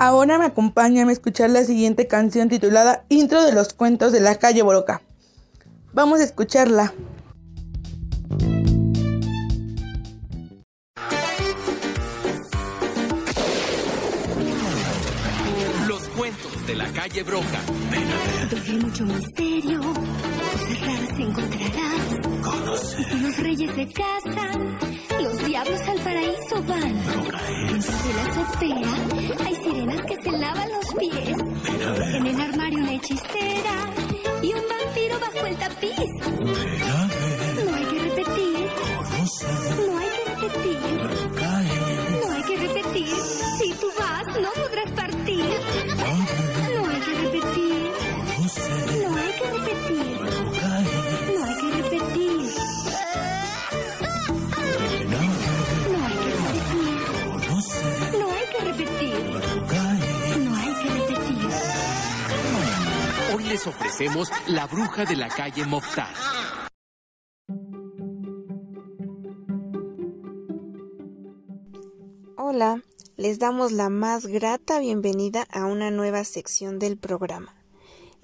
Ahora 0.00 0.38
me 0.38 0.44
acompañan 0.44 1.08
a 1.08 1.12
escuchar 1.12 1.50
la 1.50 1.64
siguiente 1.64 2.06
canción 2.06 2.48
titulada 2.48 3.04
Intro 3.08 3.42
de 3.42 3.52
los 3.52 3.72
cuentos 3.72 4.12
de 4.12 4.20
la 4.20 4.36
calle 4.36 4.62
Boroca. 4.62 5.02
Vamos 5.92 6.20
a 6.20 6.24
escucharla. 6.24 6.92
Calle 17.18 17.22
Broca. 17.22 17.60
Donde 18.50 18.70
hay 18.70 18.78
mucho 18.78 19.04
misterio, 19.04 19.80
cosas 19.80 20.80
raras 20.80 21.18
encontrarás. 21.18 22.18
Conoce. 22.42 23.00
Y 23.00 23.04
si 23.04 23.20
los 23.20 23.38
reyes 23.38 23.70
se 23.74 23.88
casan, 23.92 24.78
los 25.22 25.46
diablos 25.46 25.80
al 25.88 25.98
paraíso 26.00 26.62
van. 26.64 26.94
De 26.98 28.14
la 28.14 28.34
sopera 28.34 29.44
hay 29.44 29.54
sirenas 29.54 30.02
que 30.06 30.22
se 30.22 30.30
lavan 30.30 30.68
los 30.70 30.94
pies. 30.94 31.36
En 32.14 32.26
el 32.26 32.40
armario 32.40 32.78
una 32.78 32.92
hechicera 32.94 33.90
y 34.42 34.52
un 34.52 34.62
vampiro 34.68 35.18
bajo 35.20 35.46
el 35.46 35.56
tapiz. 35.56 35.98
No 36.40 36.50
hay 36.56 36.66
que 36.68 37.47
ofrecemos 63.98 64.30
La 64.46 64.68
Bruja 64.68 65.04
de 65.04 65.16
la 65.16 65.28
calle 65.28 65.64
Mokhtar. 65.64 66.14
Hola, 72.36 72.84
les 73.16 73.40
damos 73.40 73.72
la 73.72 73.88
más 73.88 74.26
grata 74.26 74.78
bienvenida 74.78 75.48
a 75.50 75.66
una 75.66 75.90
nueva 75.90 76.22
sección 76.22 76.78
del 76.78 76.96
programa. 76.96 77.56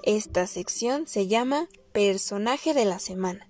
Esta 0.05 0.47
sección 0.47 1.09
se 1.09 1.27
llama 1.27 1.67
Personaje 1.93 2.73
de 2.73 2.85
la 2.85 3.01
Semana 3.01 3.49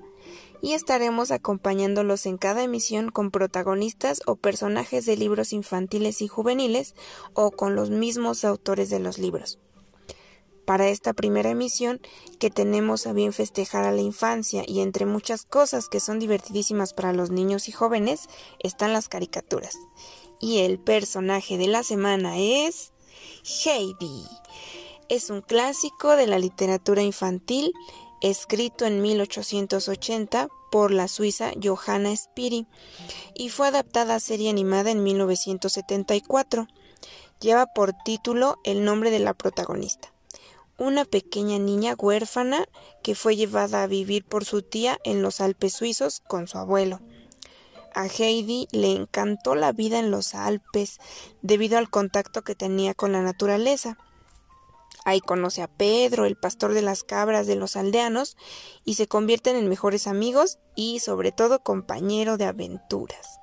y 0.62 0.72
estaremos 0.72 1.30
acompañándolos 1.30 2.24
en 2.24 2.38
cada 2.38 2.62
emisión 2.62 3.10
con 3.10 3.30
protagonistas 3.30 4.22
o 4.24 4.36
personajes 4.36 5.04
de 5.04 5.18
libros 5.18 5.52
infantiles 5.52 6.22
y 6.22 6.28
juveniles 6.28 6.94
o 7.34 7.50
con 7.50 7.74
los 7.74 7.90
mismos 7.90 8.46
autores 8.46 8.88
de 8.88 9.00
los 9.00 9.18
libros 9.18 9.58
para 10.64 10.88
esta 10.88 11.12
primera 11.12 11.50
emisión 11.50 12.00
que 12.38 12.50
tenemos 12.50 13.06
a 13.06 13.12
bien 13.12 13.32
festejar 13.32 13.84
a 13.84 13.92
la 13.92 14.00
infancia 14.00 14.64
y 14.66 14.80
entre 14.80 15.06
muchas 15.06 15.44
cosas 15.44 15.88
que 15.88 16.00
son 16.00 16.18
divertidísimas 16.18 16.94
para 16.94 17.12
los 17.12 17.30
niños 17.30 17.68
y 17.68 17.72
jóvenes 17.72 18.28
están 18.58 18.92
las 18.92 19.08
caricaturas. 19.08 19.76
Y 20.40 20.60
el 20.60 20.78
personaje 20.78 21.58
de 21.58 21.68
la 21.68 21.82
semana 21.82 22.38
es 22.38 22.92
Heidi. 23.64 24.24
Es 25.08 25.30
un 25.30 25.42
clásico 25.42 26.16
de 26.16 26.26
la 26.26 26.38
literatura 26.38 27.02
infantil, 27.02 27.72
escrito 28.20 28.86
en 28.86 29.02
1880 29.02 30.48
por 30.72 30.90
la 30.90 31.08
suiza 31.08 31.52
Johanna 31.62 32.16
Spiri 32.16 32.66
y 33.34 33.50
fue 33.50 33.68
adaptada 33.68 34.16
a 34.16 34.20
serie 34.20 34.50
animada 34.50 34.90
en 34.90 35.02
1974. 35.02 36.66
Lleva 37.40 37.66
por 37.66 37.92
título 37.92 38.58
el 38.64 38.84
nombre 38.84 39.10
de 39.10 39.18
la 39.18 39.34
protagonista, 39.34 40.13
una 40.78 41.04
pequeña 41.04 41.58
niña 41.58 41.94
huérfana 41.96 42.66
que 43.02 43.14
fue 43.14 43.36
llevada 43.36 43.82
a 43.82 43.86
vivir 43.86 44.24
por 44.24 44.44
su 44.44 44.62
tía 44.62 44.98
en 45.04 45.22
los 45.22 45.40
Alpes 45.40 45.74
suizos 45.74 46.20
con 46.20 46.48
su 46.48 46.58
abuelo. 46.58 47.00
A 47.94 48.06
Heidi 48.06 48.66
le 48.72 48.90
encantó 48.90 49.54
la 49.54 49.72
vida 49.72 50.00
en 50.00 50.10
los 50.10 50.34
Alpes 50.34 50.98
debido 51.42 51.78
al 51.78 51.90
contacto 51.90 52.42
que 52.42 52.56
tenía 52.56 52.92
con 52.94 53.12
la 53.12 53.22
naturaleza. 53.22 53.98
Ahí 55.04 55.20
conoce 55.20 55.62
a 55.62 55.68
Pedro, 55.68 56.24
el 56.24 56.36
pastor 56.36 56.74
de 56.74 56.82
las 56.82 57.04
cabras 57.04 57.46
de 57.46 57.56
los 57.56 57.76
aldeanos, 57.76 58.36
y 58.84 58.94
se 58.94 59.06
convierten 59.06 59.54
en 59.54 59.68
mejores 59.68 60.06
amigos 60.06 60.58
y 60.74 61.00
sobre 61.00 61.30
todo 61.30 61.62
compañero 61.62 62.36
de 62.36 62.46
aventuras. 62.46 63.38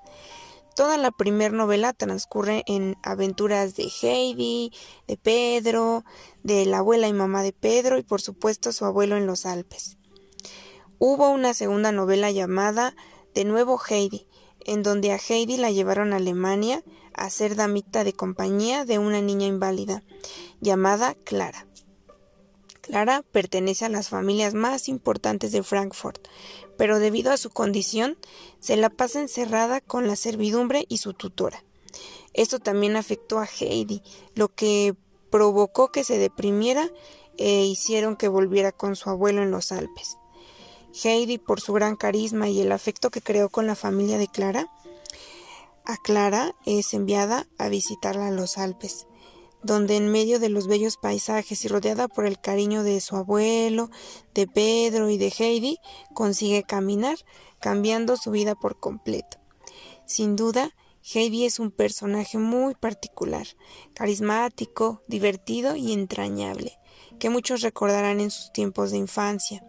Toda 0.75 0.97
la 0.97 1.11
primera 1.11 1.53
novela 1.53 1.91
transcurre 1.93 2.63
en 2.65 2.97
aventuras 3.03 3.75
de 3.75 3.91
Heidi, 4.01 4.71
de 5.07 5.17
Pedro, 5.17 6.05
de 6.43 6.65
la 6.65 6.77
abuela 6.77 7.07
y 7.07 7.13
mamá 7.13 7.43
de 7.43 7.51
Pedro 7.51 7.97
y 7.97 8.03
por 8.03 8.21
supuesto 8.21 8.71
su 8.71 8.85
abuelo 8.85 9.17
en 9.17 9.27
los 9.27 9.45
Alpes. 9.45 9.97
Hubo 10.97 11.29
una 11.29 11.53
segunda 11.53 11.91
novela 11.91 12.31
llamada 12.31 12.95
De 13.33 13.43
nuevo 13.43 13.79
Heidi, 13.89 14.27
en 14.65 14.83
donde 14.83 15.11
a 15.11 15.17
Heidi 15.17 15.57
la 15.57 15.71
llevaron 15.71 16.13
a 16.13 16.17
Alemania 16.17 16.83
a 17.13 17.29
ser 17.29 17.55
damita 17.55 18.03
de 18.03 18.13
compañía 18.13 18.85
de 18.85 18.97
una 18.99 19.21
niña 19.21 19.47
inválida 19.47 20.03
llamada 20.61 21.15
Clara. 21.25 21.67
Clara 22.81 23.23
pertenece 23.31 23.85
a 23.85 23.89
las 23.89 24.09
familias 24.09 24.53
más 24.53 24.89
importantes 24.89 25.51
de 25.51 25.63
Frankfurt, 25.63 26.27
pero 26.77 26.99
debido 26.99 27.31
a 27.31 27.37
su 27.37 27.49
condición 27.51 28.17
se 28.59 28.75
la 28.75 28.89
pasa 28.89 29.21
encerrada 29.21 29.81
con 29.81 30.07
la 30.07 30.15
servidumbre 30.15 30.85
y 30.89 30.97
su 30.97 31.13
tutora. 31.13 31.63
Esto 32.33 32.59
también 32.59 32.95
afectó 32.95 33.39
a 33.39 33.45
Heidi, 33.45 34.01
lo 34.35 34.49
que 34.49 34.95
provocó 35.29 35.91
que 35.91 36.03
se 36.03 36.17
deprimiera 36.17 36.89
e 37.37 37.65
hicieron 37.65 38.15
que 38.15 38.27
volviera 38.27 38.71
con 38.71 38.95
su 38.95 39.09
abuelo 39.09 39.41
en 39.41 39.51
los 39.51 39.71
Alpes. 39.71 40.17
Heidi, 41.03 41.37
por 41.37 41.61
su 41.61 41.73
gran 41.73 41.95
carisma 41.95 42.49
y 42.49 42.61
el 42.61 42.71
afecto 42.71 43.09
que 43.09 43.21
creó 43.21 43.49
con 43.49 43.67
la 43.67 43.75
familia 43.75 44.17
de 44.17 44.27
Clara, 44.27 44.69
a 45.85 45.97
Clara 45.97 46.55
es 46.65 46.93
enviada 46.93 47.47
a 47.57 47.69
visitarla 47.69 48.27
a 48.27 48.31
los 48.31 48.57
Alpes, 48.57 49.07
donde 49.63 49.95
en 49.95 50.11
medio 50.11 50.39
de 50.39 50.49
los 50.49 50.67
bellos 50.67 50.97
paisajes 50.97 51.63
y 51.65 51.67
rodeada 51.67 52.07
por 52.07 52.25
el 52.25 52.39
cariño 52.39 52.83
de 52.83 52.99
su 53.01 53.15
abuelo, 53.15 53.89
de 54.33 54.47
Pedro 54.47 55.09
y 55.09 55.17
de 55.17 55.33
Heidi, 55.37 55.77
consigue 56.13 56.63
caminar, 56.63 57.17
cambiando 57.59 58.17
su 58.17 58.31
vida 58.31 58.55
por 58.55 58.79
completo. 58.79 59.37
Sin 60.05 60.35
duda, 60.35 60.71
Heidi 61.13 61.45
es 61.45 61.59
un 61.59 61.71
personaje 61.71 62.37
muy 62.37 62.75
particular, 62.75 63.47
carismático, 63.93 65.01
divertido 65.07 65.75
y 65.75 65.93
entrañable, 65.93 66.77
que 67.19 67.29
muchos 67.29 67.61
recordarán 67.61 68.19
en 68.19 68.31
sus 68.31 68.51
tiempos 68.51 68.91
de 68.91 68.97
infancia 68.97 69.63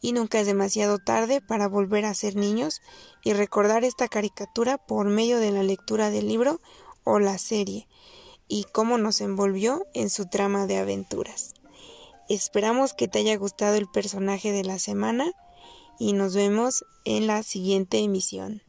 y 0.00 0.12
nunca 0.12 0.40
es 0.40 0.46
demasiado 0.46 0.98
tarde 0.98 1.40
para 1.40 1.68
volver 1.68 2.04
a 2.04 2.14
ser 2.14 2.36
niños 2.36 2.80
y 3.24 3.32
recordar 3.32 3.84
esta 3.84 4.08
caricatura 4.08 4.78
por 4.78 5.08
medio 5.08 5.38
de 5.38 5.50
la 5.50 5.62
lectura 5.62 6.10
del 6.10 6.28
libro 6.28 6.60
o 7.04 7.18
la 7.18 7.38
serie 7.38 7.88
y 8.48 8.64
cómo 8.72 8.98
nos 8.98 9.20
envolvió 9.20 9.86
en 9.94 10.10
su 10.10 10.26
trama 10.26 10.66
de 10.66 10.78
aventuras. 10.78 11.54
Esperamos 12.28 12.94
que 12.94 13.08
te 13.08 13.20
haya 13.20 13.36
gustado 13.36 13.76
el 13.76 13.88
personaje 13.88 14.52
de 14.52 14.64
la 14.64 14.78
semana 14.78 15.30
y 15.98 16.12
nos 16.12 16.34
vemos 16.34 16.84
en 17.04 17.26
la 17.26 17.42
siguiente 17.42 17.98
emisión. 17.98 18.62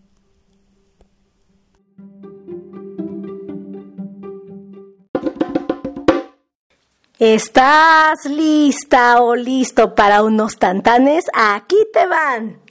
¿Estás 7.20 8.24
lista 8.24 9.22
o 9.22 9.36
listo 9.36 9.94
para 9.94 10.24
unos 10.24 10.56
tantanes? 10.58 11.26
Aquí 11.34 11.76
te 11.92 12.08
van. 12.08 12.62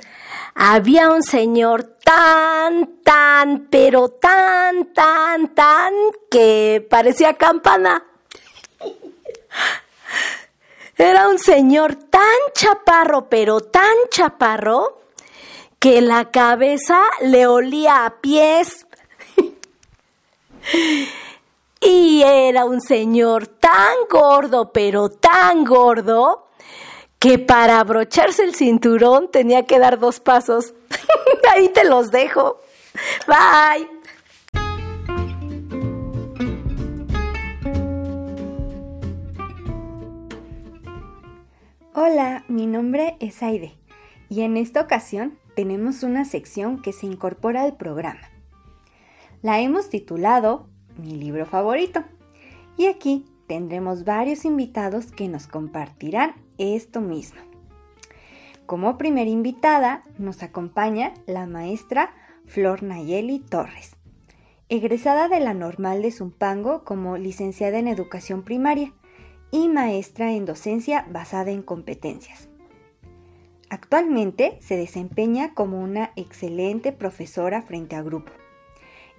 Había 0.60 1.10
un 1.10 1.22
señor 1.22 1.84
tan, 2.02 3.00
tan, 3.04 3.68
pero 3.70 4.08
tan, 4.08 4.92
tan, 4.92 5.54
tan 5.54 5.94
que 6.28 6.84
parecía 6.90 7.34
campana. 7.34 8.04
Era 10.96 11.28
un 11.28 11.38
señor 11.38 11.94
tan 11.94 12.24
chaparro, 12.54 13.28
pero 13.28 13.60
tan 13.60 13.94
chaparro, 14.10 15.02
que 15.78 16.00
la 16.00 16.32
cabeza 16.32 17.04
le 17.20 17.46
olía 17.46 18.04
a 18.04 18.16
pies. 18.20 18.84
Y 21.80 22.22
era 22.22 22.64
un 22.64 22.80
señor 22.80 23.46
tan 23.46 23.94
gordo, 24.10 24.72
pero 24.72 25.08
tan 25.08 25.64
gordo, 25.64 26.47
que 27.18 27.38
para 27.38 27.80
abrocharse 27.80 28.44
el 28.44 28.54
cinturón 28.54 29.30
tenía 29.30 29.64
que 29.66 29.78
dar 29.78 29.98
dos 29.98 30.20
pasos. 30.20 30.74
Ahí 31.54 31.68
te 31.68 31.84
los 31.84 32.10
dejo. 32.10 32.60
Bye. 33.26 33.88
Hola, 41.94 42.44
mi 42.48 42.66
nombre 42.66 43.16
es 43.18 43.42
Aide 43.42 43.76
y 44.28 44.42
en 44.42 44.56
esta 44.56 44.80
ocasión 44.80 45.38
tenemos 45.56 46.04
una 46.04 46.24
sección 46.24 46.80
que 46.80 46.92
se 46.92 47.06
incorpora 47.06 47.64
al 47.64 47.76
programa. 47.76 48.30
La 49.42 49.60
hemos 49.60 49.88
titulado 49.88 50.68
mi 50.96 51.16
libro 51.16 51.46
favorito. 51.46 52.04
Y 52.76 52.86
aquí 52.86 53.26
tendremos 53.46 54.04
varios 54.04 54.44
invitados 54.44 55.10
que 55.10 55.28
nos 55.28 55.46
compartirán 55.46 56.34
esto 56.58 57.00
mismo. 57.00 57.40
Como 58.66 58.98
primera 58.98 59.30
invitada 59.30 60.02
nos 60.18 60.42
acompaña 60.42 61.14
la 61.26 61.46
maestra 61.46 62.14
Flor 62.44 62.82
Nayeli 62.82 63.38
Torres, 63.38 63.96
egresada 64.68 65.28
de 65.28 65.40
la 65.40 65.54
Normal 65.54 66.02
de 66.02 66.12
Zumpango 66.12 66.84
como 66.84 67.16
licenciada 67.16 67.78
en 67.78 67.88
Educación 67.88 68.42
Primaria 68.42 68.92
y 69.50 69.68
maestra 69.68 70.32
en 70.32 70.44
docencia 70.44 71.06
basada 71.10 71.50
en 71.50 71.62
competencias. 71.62 72.48
Actualmente 73.70 74.58
se 74.60 74.76
desempeña 74.76 75.54
como 75.54 75.80
una 75.80 76.12
excelente 76.16 76.92
profesora 76.92 77.62
frente 77.62 77.96
a 77.96 78.02
grupo 78.02 78.32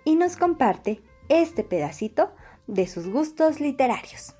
y 0.03 0.15
nos 0.15 0.37
comparte 0.37 1.01
este 1.29 1.63
pedacito 1.63 2.31
de 2.67 2.87
sus 2.87 3.07
gustos 3.07 3.59
literarios. 3.59 4.35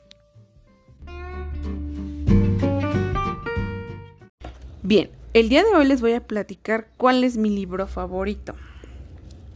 Bien, 4.90 5.12
el 5.36 5.50
día 5.50 5.64
de 5.64 5.70
hoy 5.76 5.86
les 5.86 6.02
voy 6.02 6.14
a 6.14 6.26
platicar 6.26 6.88
cuál 6.98 7.24
es 7.24 7.38
mi 7.38 7.52
libro 7.52 7.86
favorito. 7.86 8.56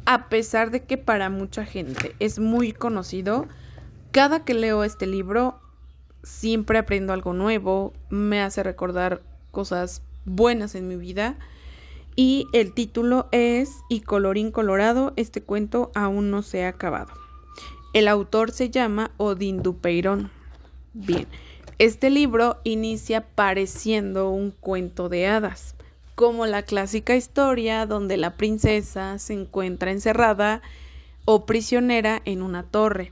A 0.06 0.30
pesar 0.30 0.70
de 0.70 0.84
que 0.84 1.00
para 1.00 1.32
mucha 1.32 1.66
gente 1.66 2.16
es 2.20 2.38
muy 2.38 2.72
conocido, 2.72 3.48
cada 4.12 4.46
que 4.46 4.54
leo 4.54 4.84
este 4.84 5.08
libro 5.08 5.60
siempre 6.22 6.78
aprendo 6.78 7.14
algo 7.14 7.34
nuevo, 7.34 7.94
me 8.12 8.44
hace 8.44 8.62
recordar 8.62 9.24
cosas 9.50 10.04
buenas 10.24 10.76
en 10.76 10.88
mi 10.88 10.98
vida 10.98 11.40
y 12.16 12.46
el 12.54 12.76
título 12.76 13.28
es 13.32 13.72
Y 13.90 14.02
colorín 14.02 14.52
colorado, 14.52 15.14
este 15.16 15.42
cuento 15.42 15.92
aún 15.96 16.30
no 16.30 16.44
se 16.44 16.64
ha 16.66 16.68
acabado. 16.68 17.12
El 17.96 18.08
autor 18.08 18.52
se 18.52 18.70
llama 18.70 19.10
Odín 19.18 19.64
Dupeirón. 19.64 20.30
Bien, 20.94 21.26
este 21.86 22.10
libro 22.10 22.60
inicia 22.64 23.22
pareciendo 23.22 24.30
un 24.30 24.52
cuento 24.52 25.10
de 25.10 25.28
hadas, 25.28 25.76
como 26.16 26.46
la 26.46 26.64
clásica 26.64 27.16
historia 27.16 27.86
donde 27.86 28.18
la 28.18 28.38
princesa 28.38 29.20
se 29.20 29.34
encuentra 29.34 29.92
encerrada 29.92 30.62
o 31.26 31.46
prisionera 31.46 32.22
en 32.26 32.42
una 32.42 32.64
torre, 32.64 33.12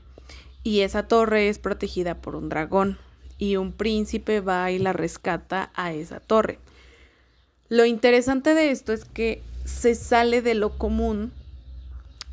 y 0.62 0.80
esa 0.80 1.06
torre 1.08 1.48
es 1.48 1.58
protegida 1.58 2.20
por 2.22 2.34
un 2.34 2.48
dragón, 2.48 2.98
y 3.36 3.56
un 3.56 3.72
príncipe 3.72 4.40
va 4.40 4.70
y 4.70 4.78
la 4.78 4.92
rescata 4.92 5.70
a 5.74 5.92
esa 5.92 6.20
torre. 6.20 6.58
Lo 7.68 7.84
interesante 7.84 8.54
de 8.54 8.70
esto 8.70 8.92
es 8.92 9.04
que 9.04 9.42
se 9.64 9.94
sale 9.94 10.40
de 10.40 10.54
lo 10.54 10.78
común 10.78 11.32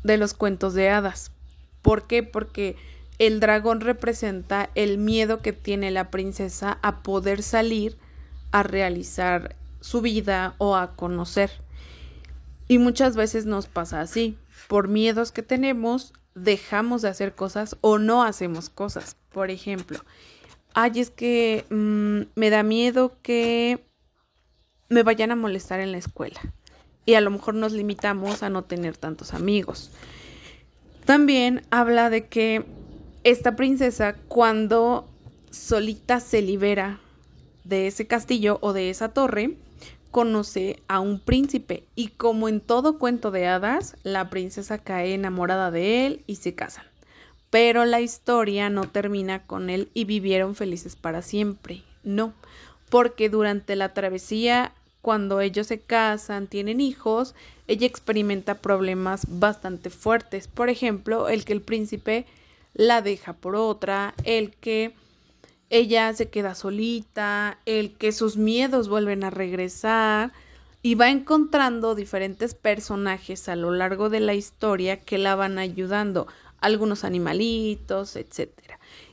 de 0.04 0.16
los 0.16 0.32
cuentos 0.32 0.72
de 0.74 0.88
hadas, 0.88 1.32
¿Por 1.82 2.06
qué? 2.06 2.22
Porque 2.22 2.76
el 3.20 3.38
dragón 3.38 3.82
representa 3.82 4.70
el 4.74 4.96
miedo 4.96 5.42
que 5.42 5.52
tiene 5.52 5.90
la 5.90 6.10
princesa 6.10 6.78
a 6.80 7.02
poder 7.02 7.42
salir 7.42 7.98
a 8.50 8.62
realizar 8.62 9.56
su 9.82 10.00
vida 10.00 10.54
o 10.56 10.74
a 10.74 10.96
conocer. 10.96 11.50
Y 12.66 12.78
muchas 12.78 13.16
veces 13.16 13.44
nos 13.44 13.66
pasa 13.66 14.00
así. 14.00 14.38
Por 14.68 14.88
miedos 14.88 15.32
que 15.32 15.42
tenemos, 15.42 16.14
dejamos 16.34 17.02
de 17.02 17.10
hacer 17.10 17.34
cosas 17.34 17.76
o 17.82 17.98
no 17.98 18.22
hacemos 18.22 18.70
cosas. 18.70 19.16
Por 19.32 19.50
ejemplo, 19.50 20.00
ay, 20.72 20.92
es 21.00 21.10
que 21.10 21.66
mm, 21.68 22.40
me 22.40 22.48
da 22.48 22.62
miedo 22.62 23.18
que 23.20 23.84
me 24.88 25.02
vayan 25.02 25.30
a 25.30 25.36
molestar 25.36 25.80
en 25.80 25.92
la 25.92 25.98
escuela. 25.98 26.40
Y 27.04 27.14
a 27.14 27.20
lo 27.20 27.30
mejor 27.30 27.52
nos 27.52 27.72
limitamos 27.72 28.42
a 28.42 28.48
no 28.48 28.64
tener 28.64 28.96
tantos 28.96 29.34
amigos. 29.34 29.90
También 31.04 31.66
habla 31.70 32.08
de 32.08 32.26
que 32.26 32.79
esta 33.24 33.56
princesa 33.56 34.16
cuando 34.28 35.08
solita 35.50 36.20
se 36.20 36.42
libera 36.42 37.00
de 37.64 37.86
ese 37.86 38.06
castillo 38.06 38.58
o 38.62 38.72
de 38.72 38.90
esa 38.90 39.10
torre, 39.10 39.56
conoce 40.10 40.82
a 40.88 41.00
un 41.00 41.20
príncipe 41.20 41.84
y 41.94 42.08
como 42.08 42.48
en 42.48 42.60
todo 42.60 42.98
cuento 42.98 43.30
de 43.30 43.46
hadas, 43.46 43.96
la 44.02 44.30
princesa 44.30 44.78
cae 44.78 45.14
enamorada 45.14 45.70
de 45.70 46.06
él 46.06 46.24
y 46.26 46.36
se 46.36 46.54
casan. 46.54 46.84
Pero 47.50 47.84
la 47.84 48.00
historia 48.00 48.70
no 48.70 48.88
termina 48.88 49.46
con 49.46 49.70
él 49.70 49.88
y 49.92 50.04
vivieron 50.04 50.54
felices 50.54 50.96
para 50.96 51.22
siempre. 51.22 51.82
No, 52.02 52.32
porque 52.88 53.28
durante 53.28 53.76
la 53.76 53.92
travesía, 53.92 54.72
cuando 55.02 55.40
ellos 55.40 55.66
se 55.66 55.80
casan, 55.80 56.46
tienen 56.46 56.80
hijos, 56.80 57.34
ella 57.68 57.86
experimenta 57.86 58.56
problemas 58.56 59.26
bastante 59.28 59.90
fuertes. 59.90 60.48
Por 60.48 60.70
ejemplo, 60.70 61.28
el 61.28 61.44
que 61.44 61.52
el 61.52 61.60
príncipe 61.60 62.26
la 62.74 63.02
deja 63.02 63.34
por 63.34 63.56
otra, 63.56 64.14
el 64.24 64.54
que 64.56 64.94
ella 65.70 66.12
se 66.14 66.28
queda 66.28 66.54
solita, 66.54 67.58
el 67.64 67.92
que 67.92 68.12
sus 68.12 68.36
miedos 68.36 68.88
vuelven 68.88 69.24
a 69.24 69.30
regresar 69.30 70.32
y 70.82 70.94
va 70.94 71.10
encontrando 71.10 71.94
diferentes 71.94 72.54
personajes 72.54 73.48
a 73.48 73.56
lo 73.56 73.70
largo 73.70 74.08
de 74.08 74.20
la 74.20 74.34
historia 74.34 74.98
que 75.00 75.18
la 75.18 75.34
van 75.34 75.58
ayudando, 75.58 76.26
algunos 76.58 77.04
animalitos, 77.04 78.16
etc. 78.16 78.50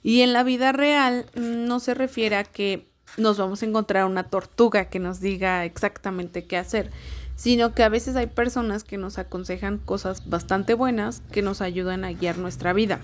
Y 0.02 0.22
en 0.22 0.34
la 0.34 0.44
vida 0.44 0.72
real 0.72 1.26
mm, 1.36 1.66
no 1.66 1.80
se 1.80 1.94
refiere 1.94 2.38
a 2.38 2.44
que 2.44 2.88
nos 3.18 3.38
vamos 3.38 3.62
a 3.62 3.66
encontrar 3.66 4.06
una 4.06 4.30
tortuga 4.30 4.90
que 4.90 5.00
nos 5.00 5.20
diga 5.20 5.66
exactamente 5.66 6.46
qué 6.46 6.58
hacer, 6.58 6.92
sino 7.38 7.74
que 7.74 7.84
a 7.84 7.90
veces 7.90 8.18
hay 8.18 8.28
personas 8.28 8.84
que 8.84 8.98
nos 8.98 9.18
aconsejan 9.20 9.78
cosas 9.78 10.28
bastante 10.28 10.74
buenas 10.74 11.22
que 11.32 11.42
nos 11.42 11.62
ayudan 11.62 12.04
a 12.04 12.12
guiar 12.12 12.40
nuestra 12.40 12.74
vida. 12.74 13.00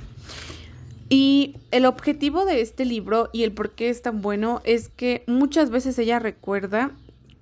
Y 1.07 1.57
el 1.69 1.85
objetivo 1.85 2.43
de 2.43 2.61
este 2.61 2.83
libro 2.83 3.29
y 3.31 3.43
el 3.43 3.53
por 3.53 3.71
qué 3.71 3.89
es 3.89 4.01
tan 4.01 4.21
bueno 4.21 4.61
es 4.65 4.89
que 4.89 5.23
muchas 5.27 5.69
veces 5.69 5.97
ella 5.99 6.17
recuerda 6.17 6.91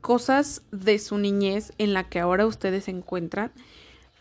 cosas 0.01 0.63
de 0.71 0.99
su 0.99 1.17
niñez 1.17 1.71
en 1.77 1.93
la 1.93 2.09
que 2.09 2.19
ahora 2.19 2.45
ustedes 2.45 2.83
se 2.83 2.91
encuentran 2.91 3.51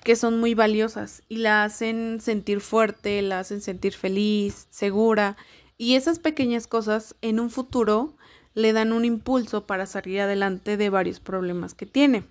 que 0.04 0.16
son 0.16 0.38
muy 0.38 0.54
valiosas 0.54 1.22
y 1.28 1.38
la 1.38 1.64
hacen 1.64 2.20
sentir 2.20 2.60
fuerte, 2.60 3.20
la 3.22 3.40
hacen 3.40 3.60
sentir 3.60 3.94
feliz, 3.94 4.66
segura 4.70 5.36
y 5.76 5.96
esas 5.96 6.20
pequeñas 6.20 6.66
cosas 6.66 7.16
en 7.20 7.40
un 7.40 7.50
futuro 7.50 8.14
le 8.54 8.72
dan 8.72 8.92
un 8.92 9.04
impulso 9.04 9.66
para 9.66 9.86
salir 9.86 10.20
adelante 10.20 10.76
de 10.76 10.90
varios 10.90 11.18
problemas 11.18 11.74
que 11.74 11.86
tiene. 11.86 12.24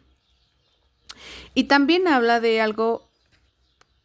Y 1.54 1.66
también 1.66 2.08
habla 2.08 2.40
de 2.40 2.62
algo 2.62 3.08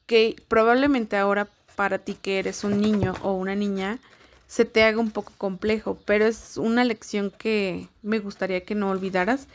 que 0.07 0.37
probablemente 0.49 1.17
ahora 1.17 1.49
para 1.77 1.99
ti 1.99 2.15
que 2.15 2.39
eres 2.39 2.65
un 2.65 2.81
niño 2.81 3.15
o 3.23 3.33
una 3.33 3.55
niña 3.55 3.99
se 4.47 4.65
te 4.65 4.85
haga 4.85 5.01
un 5.01 5.11
poco 5.11 5.33
complejo, 5.37 5.99
pero 6.05 6.27
es 6.27 6.57
una 6.57 6.85
lección 6.85 7.33
que 7.37 7.89
me 8.03 8.21
gustaría 8.21 8.65
que 8.65 8.75
no 8.75 8.91
olvidaras, 8.91 9.49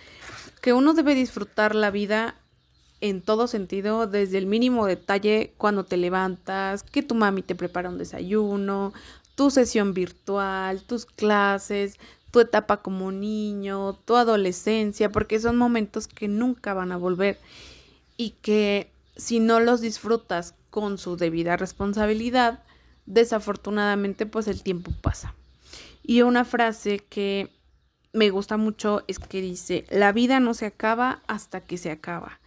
que 0.62 0.74
uno 0.74 0.94
debe 0.94 1.16
disfrutar 1.16 1.76
la 1.76 1.92
vida 1.92 2.36
en 3.02 3.22
todo 3.22 3.48
sentido, 3.48 4.08
desde 4.08 4.38
el 4.38 4.46
mínimo 4.46 4.86
detalle 4.86 5.54
cuando 5.58 5.86
te 5.86 5.96
levantas, 5.96 6.84
que 6.84 7.02
tu 7.04 7.16
mami 7.16 7.44
te 7.44 7.56
prepara 7.56 7.90
un 7.90 7.98
desayuno, 7.98 8.94
tu 9.36 9.52
sesión 9.52 9.94
virtual, 9.94 10.82
tus 10.84 11.06
clases, 11.06 11.98
tu 12.32 12.40
etapa 12.40 12.78
como 12.78 13.12
niño, 13.12 13.94
tu 14.06 14.16
adolescencia, 14.16 15.12
porque 15.12 15.40
son 15.40 15.58
momentos 15.58 16.08
que 16.08 16.28
nunca 16.28 16.74
van 16.74 16.92
a 16.92 16.98
volver 16.98 17.40
y 18.18 18.32
que 18.42 18.92
si 19.16 19.40
no 19.40 19.60
los 19.60 19.82
disfrutas 19.82 20.56
con 20.70 20.98
su 20.98 21.18
debida 21.18 21.58
responsabilidad, 21.58 22.64
desafortunadamente 23.06 24.26
pues 24.26 24.48
el 24.48 24.64
tiempo 24.64 24.92
pasa. 25.02 25.34
Y 26.04 26.22
una 26.22 26.46
frase 26.46 27.00
que 27.00 27.52
me 28.14 28.30
gusta 28.30 28.58
mucho 28.58 29.04
es 29.08 29.20
que 29.20 29.42
dice, 29.42 29.86
la 29.90 30.12
vida 30.12 30.40
no 30.40 30.54
se 30.54 30.66
acaba 30.66 31.22
hasta 31.28 31.62
que 31.62 31.78
se 31.78 31.92
acaba. 31.92 32.40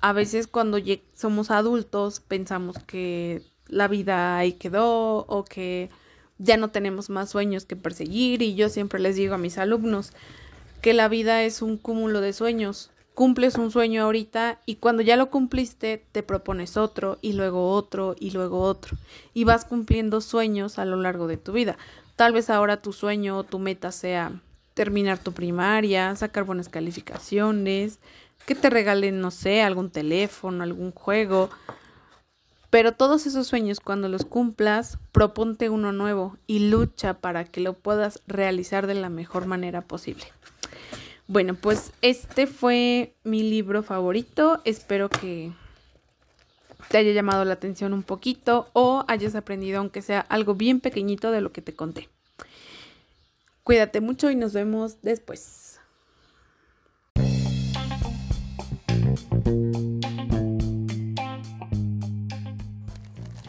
A 0.00 0.12
veces 0.12 0.46
cuando 0.46 0.78
somos 1.14 1.50
adultos 1.50 2.20
pensamos 2.20 2.78
que 2.86 3.42
la 3.66 3.88
vida 3.88 4.36
ahí 4.36 4.52
quedó 4.52 5.18
o 5.26 5.44
que 5.44 5.90
ya 6.38 6.56
no 6.56 6.68
tenemos 6.68 7.10
más 7.10 7.30
sueños 7.30 7.64
que 7.64 7.76
perseguir 7.76 8.42
y 8.42 8.54
yo 8.54 8.68
siempre 8.68 9.00
les 9.00 9.16
digo 9.16 9.34
a 9.34 9.38
mis 9.38 9.58
alumnos 9.58 10.12
que 10.80 10.92
la 10.92 11.08
vida 11.08 11.42
es 11.42 11.62
un 11.62 11.76
cúmulo 11.76 12.20
de 12.20 12.32
sueños 12.32 12.90
cumples 13.14 13.54
un 13.54 13.70
sueño 13.70 14.02
ahorita 14.02 14.60
y 14.66 14.76
cuando 14.76 15.02
ya 15.02 15.16
lo 15.16 15.30
cumpliste 15.30 16.04
te 16.10 16.22
propones 16.22 16.76
otro 16.76 17.18
y 17.22 17.34
luego 17.34 17.70
otro 17.70 18.16
y 18.18 18.32
luego 18.32 18.60
otro 18.60 18.96
y 19.32 19.44
vas 19.44 19.64
cumpliendo 19.64 20.20
sueños 20.20 20.78
a 20.78 20.84
lo 20.84 20.96
largo 20.96 21.26
de 21.26 21.36
tu 21.36 21.52
vida. 21.52 21.78
Tal 22.16 22.32
vez 22.32 22.50
ahora 22.50 22.82
tu 22.82 22.92
sueño 22.92 23.38
o 23.38 23.44
tu 23.44 23.58
meta 23.58 23.92
sea 23.92 24.32
terminar 24.74 25.18
tu 25.18 25.32
primaria, 25.32 26.14
sacar 26.16 26.44
buenas 26.44 26.68
calificaciones, 26.68 28.00
que 28.46 28.56
te 28.56 28.70
regalen, 28.70 29.20
no 29.20 29.30
sé, 29.30 29.62
algún 29.62 29.90
teléfono, 29.90 30.62
algún 30.64 30.90
juego. 30.90 31.50
Pero 32.74 32.90
todos 32.90 33.24
esos 33.26 33.46
sueños 33.46 33.78
cuando 33.78 34.08
los 34.08 34.24
cumplas, 34.24 34.98
proponte 35.12 35.70
uno 35.70 35.92
nuevo 35.92 36.36
y 36.48 36.70
lucha 36.70 37.14
para 37.14 37.44
que 37.44 37.60
lo 37.60 37.74
puedas 37.74 38.20
realizar 38.26 38.88
de 38.88 38.94
la 38.94 39.08
mejor 39.08 39.46
manera 39.46 39.80
posible. 39.80 40.24
Bueno, 41.28 41.54
pues 41.54 41.92
este 42.02 42.48
fue 42.48 43.14
mi 43.22 43.44
libro 43.44 43.84
favorito. 43.84 44.60
Espero 44.64 45.08
que 45.08 45.52
te 46.88 46.98
haya 46.98 47.12
llamado 47.12 47.44
la 47.44 47.54
atención 47.54 47.92
un 47.92 48.02
poquito 48.02 48.68
o 48.72 49.04
hayas 49.06 49.36
aprendido, 49.36 49.78
aunque 49.78 50.02
sea 50.02 50.22
algo 50.22 50.56
bien 50.56 50.80
pequeñito 50.80 51.30
de 51.30 51.42
lo 51.42 51.52
que 51.52 51.62
te 51.62 51.76
conté. 51.76 52.08
Cuídate 53.62 54.00
mucho 54.00 54.32
y 54.32 54.34
nos 54.34 54.52
vemos 54.52 55.00
después. 55.00 55.63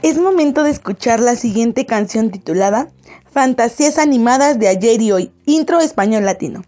Es 0.05 0.19
momento 0.19 0.61
de 0.61 0.69
escuchar 0.69 1.19
la 1.19 1.35
siguiente 1.35 1.87
canción 1.87 2.29
titulada 2.29 2.89
Fantasías 3.31 3.97
animadas 3.97 4.59
de 4.59 4.67
ayer 4.67 5.01
y 5.01 5.11
hoy, 5.11 5.31
intro 5.47 5.79
español 5.79 6.25
latino. 6.25 6.61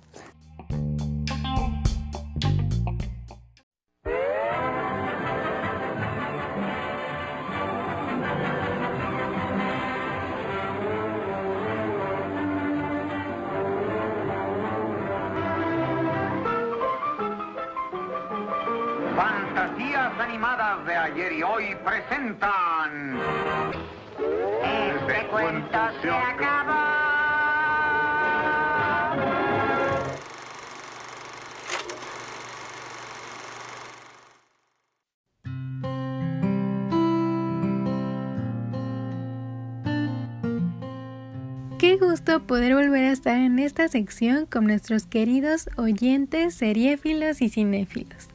Qué 41.79 41.97
gusto 41.97 42.41
poder 42.41 42.73
volver 42.73 43.03
a 43.03 43.11
estar 43.11 43.37
en 43.37 43.59
esta 43.59 43.87
sección 43.87 44.47
con 44.47 44.65
nuestros 44.65 45.05
queridos 45.05 45.69
oyentes 45.77 46.55
seriéfilos 46.55 47.39
y 47.39 47.49
cinéfilos. 47.49 48.29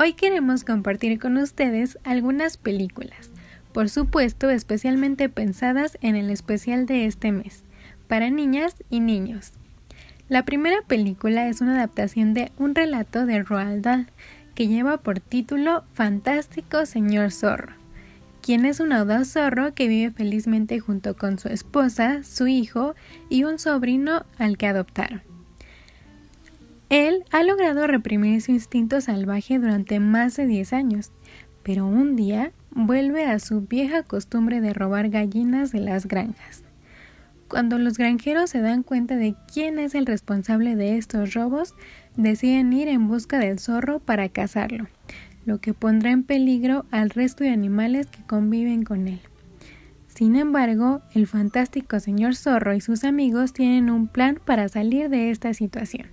Hoy 0.00 0.14
queremos 0.14 0.64
compartir 0.64 1.20
con 1.20 1.36
ustedes 1.36 1.96
algunas 2.02 2.56
películas, 2.56 3.30
por 3.72 3.88
supuesto 3.88 4.50
especialmente 4.50 5.28
pensadas 5.28 5.96
en 6.00 6.16
el 6.16 6.28
especial 6.28 6.86
de 6.86 7.06
este 7.06 7.30
mes, 7.30 7.62
para 8.08 8.30
niñas 8.30 8.74
y 8.90 8.98
niños. 8.98 9.52
La 10.28 10.44
primera 10.44 10.82
película 10.82 11.46
es 11.46 11.60
una 11.60 11.76
adaptación 11.76 12.34
de 12.34 12.50
un 12.58 12.74
relato 12.74 13.26
de 13.26 13.44
Roald 13.44 13.84
Dahl 13.84 14.08
que 14.56 14.66
lleva 14.66 14.96
por 14.96 15.20
título 15.20 15.84
Fantástico 15.92 16.84
Señor 16.84 17.30
Zorro, 17.30 17.74
quien 18.42 18.66
es 18.66 18.80
un 18.80 18.92
audaz 18.92 19.28
zorro 19.32 19.72
que 19.72 19.88
vive 19.88 20.10
felizmente 20.10 20.80
junto 20.80 21.16
con 21.16 21.38
su 21.38 21.48
esposa, 21.48 22.24
su 22.24 22.48
hijo 22.48 22.94
y 23.30 23.44
un 23.44 23.58
sobrino 23.58 24.26
al 24.36 24.58
que 24.58 24.66
adoptaron. 24.66 25.22
Él 26.90 27.24
ha 27.30 27.42
logrado 27.42 27.86
reprimir 27.86 28.42
su 28.42 28.50
instinto 28.50 29.00
salvaje 29.00 29.58
durante 29.58 29.98
más 29.98 30.36
de 30.36 30.46
10 30.46 30.72
años, 30.74 31.12
pero 31.62 31.86
un 31.86 32.16
día 32.16 32.52
vuelve 32.70 33.24
a 33.24 33.38
su 33.38 33.62
vieja 33.62 34.02
costumbre 34.02 34.60
de 34.60 34.74
robar 34.74 35.08
gallinas 35.08 35.72
de 35.72 35.80
las 35.80 36.06
granjas. 36.06 36.64
cuando 37.48 37.76
los 37.76 37.98
granjeros 37.98 38.48
se 38.48 38.62
dan 38.62 38.82
cuenta 38.82 39.16
de 39.16 39.34
quién 39.52 39.78
es 39.78 39.94
el 39.94 40.06
responsable 40.06 40.74
de 40.74 40.96
estos 40.96 41.34
robos, 41.34 41.74
deciden 42.16 42.72
ir 42.72 42.88
en 42.88 43.08
busca 43.08 43.38
del 43.38 43.58
zorro 43.58 44.00
para 44.00 44.30
cazarlo, 44.30 44.88
lo 45.44 45.60
que 45.60 45.74
pondrá 45.74 46.10
en 46.10 46.22
peligro 46.22 46.86
al 46.90 47.10
resto 47.10 47.44
de 47.44 47.50
animales 47.50 48.06
que 48.06 48.22
conviven 48.22 48.84
con 48.84 49.08
él. 49.08 49.20
Sin 50.08 50.36
embargo, 50.36 51.02
el 51.14 51.26
fantástico 51.26 51.98
señor 51.98 52.36
zorro 52.36 52.74
y 52.74 52.80
sus 52.80 53.04
amigos 53.04 53.52
tienen 53.52 53.90
un 53.90 54.08
plan 54.08 54.38
para 54.44 54.68
salir 54.68 55.08
de 55.08 55.30
esta 55.30 55.54
situación. 55.54 56.08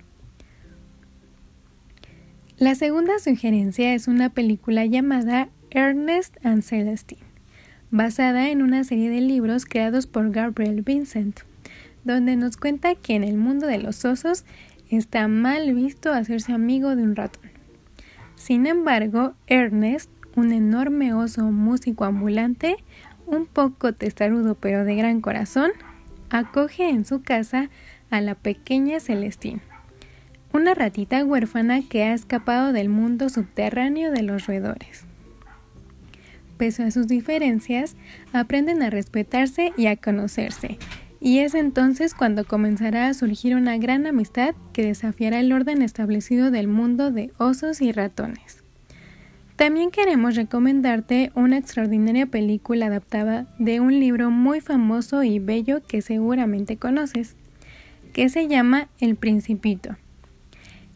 La 2.57 2.75
segunda 2.75 3.19
sugerencia 3.19 3.93
es 3.93 4.07
una 4.07 4.29
película 4.29 4.85
llamada 4.85 5.49
Ernest 5.71 6.37
and 6.45 6.63
Celestine, 6.63 7.21
basada 7.91 8.49
en 8.49 8.61
una 8.61 8.83
serie 8.83 9.09
de 9.09 9.21
libros 9.21 9.65
creados 9.65 10.07
por 10.07 10.31
Gabriel 10.31 10.81
Vincent, 10.81 11.41
donde 12.03 12.35
nos 12.35 12.57
cuenta 12.57 12.95
que 12.95 13.15
en 13.15 13.23
el 13.23 13.37
mundo 13.37 13.67
de 13.67 13.77
los 13.77 14.03
osos 14.05 14.45
está 14.89 15.27
mal 15.27 15.73
visto 15.73 16.11
hacerse 16.11 16.51
amigo 16.51 16.95
de 16.95 17.03
un 17.03 17.15
ratón. 17.15 17.48
Sin 18.39 18.67
embargo, 18.67 19.33
Ernest, 19.47 20.09
un 20.37 20.53
enorme 20.53 21.13
oso 21.13 21.43
músico 21.51 22.05
ambulante, 22.05 22.77
un 23.25 23.45
poco 23.45 23.91
testarudo 23.93 24.55
pero 24.55 24.85
de 24.85 24.95
gran 24.95 25.19
corazón, 25.19 25.71
acoge 26.29 26.89
en 26.89 27.03
su 27.03 27.21
casa 27.21 27.69
a 28.09 28.21
la 28.21 28.35
pequeña 28.35 29.01
Celestine, 29.01 29.59
una 30.53 30.73
ratita 30.73 31.23
huérfana 31.25 31.81
que 31.81 32.03
ha 32.03 32.13
escapado 32.13 32.71
del 32.71 32.87
mundo 32.87 33.27
subterráneo 33.27 34.09
de 34.09 34.23
los 34.23 34.47
roedores. 34.47 35.03
Pese 36.57 36.83
a 36.83 36.91
sus 36.91 37.09
diferencias, 37.09 37.97
aprenden 38.31 38.81
a 38.83 38.89
respetarse 38.89 39.73
y 39.75 39.87
a 39.87 39.97
conocerse, 39.97 40.79
y 41.21 41.39
es 41.39 41.53
entonces 41.53 42.13
cuando 42.13 42.45
comenzará 42.45 43.07
a 43.07 43.13
surgir 43.13 43.55
una 43.55 43.77
gran 43.77 44.07
amistad 44.07 44.55
que 44.73 44.85
desafiará 44.85 45.39
el 45.39 45.51
orden 45.51 45.81
establecido 45.81 46.51
del 46.51 46.67
mundo 46.67 47.11
de 47.11 47.31
osos 47.37 47.81
y 47.81 47.91
ratones. 47.91 48.63
También 49.55 49.91
queremos 49.91 50.35
recomendarte 50.35 51.31
una 51.35 51.57
extraordinaria 51.57 52.25
película 52.25 52.85
adaptada 52.85 53.45
de 53.59 53.81
un 53.81 53.99
libro 53.99 54.31
muy 54.31 54.61
famoso 54.61 55.21
y 55.23 55.39
bello 55.39 55.85
que 55.85 56.01
seguramente 56.01 56.77
conoces, 56.77 57.35
que 58.13 58.29
se 58.29 58.47
llama 58.47 58.87
El 59.01 59.17
Principito. 59.17 59.97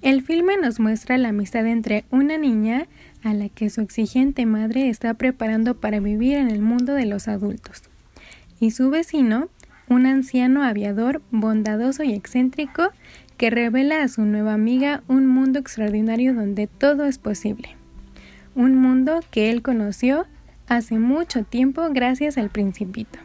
El 0.01 0.21
filme 0.21 0.55
nos 0.57 0.79
muestra 0.79 1.17
la 1.17 1.29
amistad 1.29 1.65
entre 1.67 2.05
una 2.09 2.38
niña 2.38 2.88
a 3.21 3.33
la 3.33 3.49
que 3.49 3.69
su 3.69 3.81
exigente 3.81 4.45
madre 4.45 4.88
está 4.88 5.13
preparando 5.13 5.75
para 5.75 5.99
vivir 5.99 6.38
en 6.38 6.49
el 6.49 6.62
mundo 6.62 6.93
de 6.93 7.05
los 7.05 7.27
adultos, 7.27 7.83
y 8.62 8.71
su 8.71 8.89
vecino, 8.89 9.49
un 9.89 10.05
anciano 10.05 10.63
aviador 10.63 11.21
bondadoso 11.31 12.03
y 12.03 12.13
excéntrico 12.13 12.89
que 13.37 13.49
revela 13.49 14.03
a 14.03 14.07
su 14.07 14.23
nueva 14.23 14.53
amiga 14.53 15.03
un 15.07 15.27
mundo 15.27 15.59
extraordinario 15.59 16.33
donde 16.33 16.67
todo 16.67 17.05
es 17.05 17.17
posible. 17.17 17.75
Un 18.55 18.75
mundo 18.75 19.19
que 19.31 19.49
él 19.49 19.61
conoció 19.61 20.25
hace 20.67 20.99
mucho 20.99 21.43
tiempo 21.43 21.89
gracias 21.91 22.37
al 22.37 22.49
principito. 22.49 23.19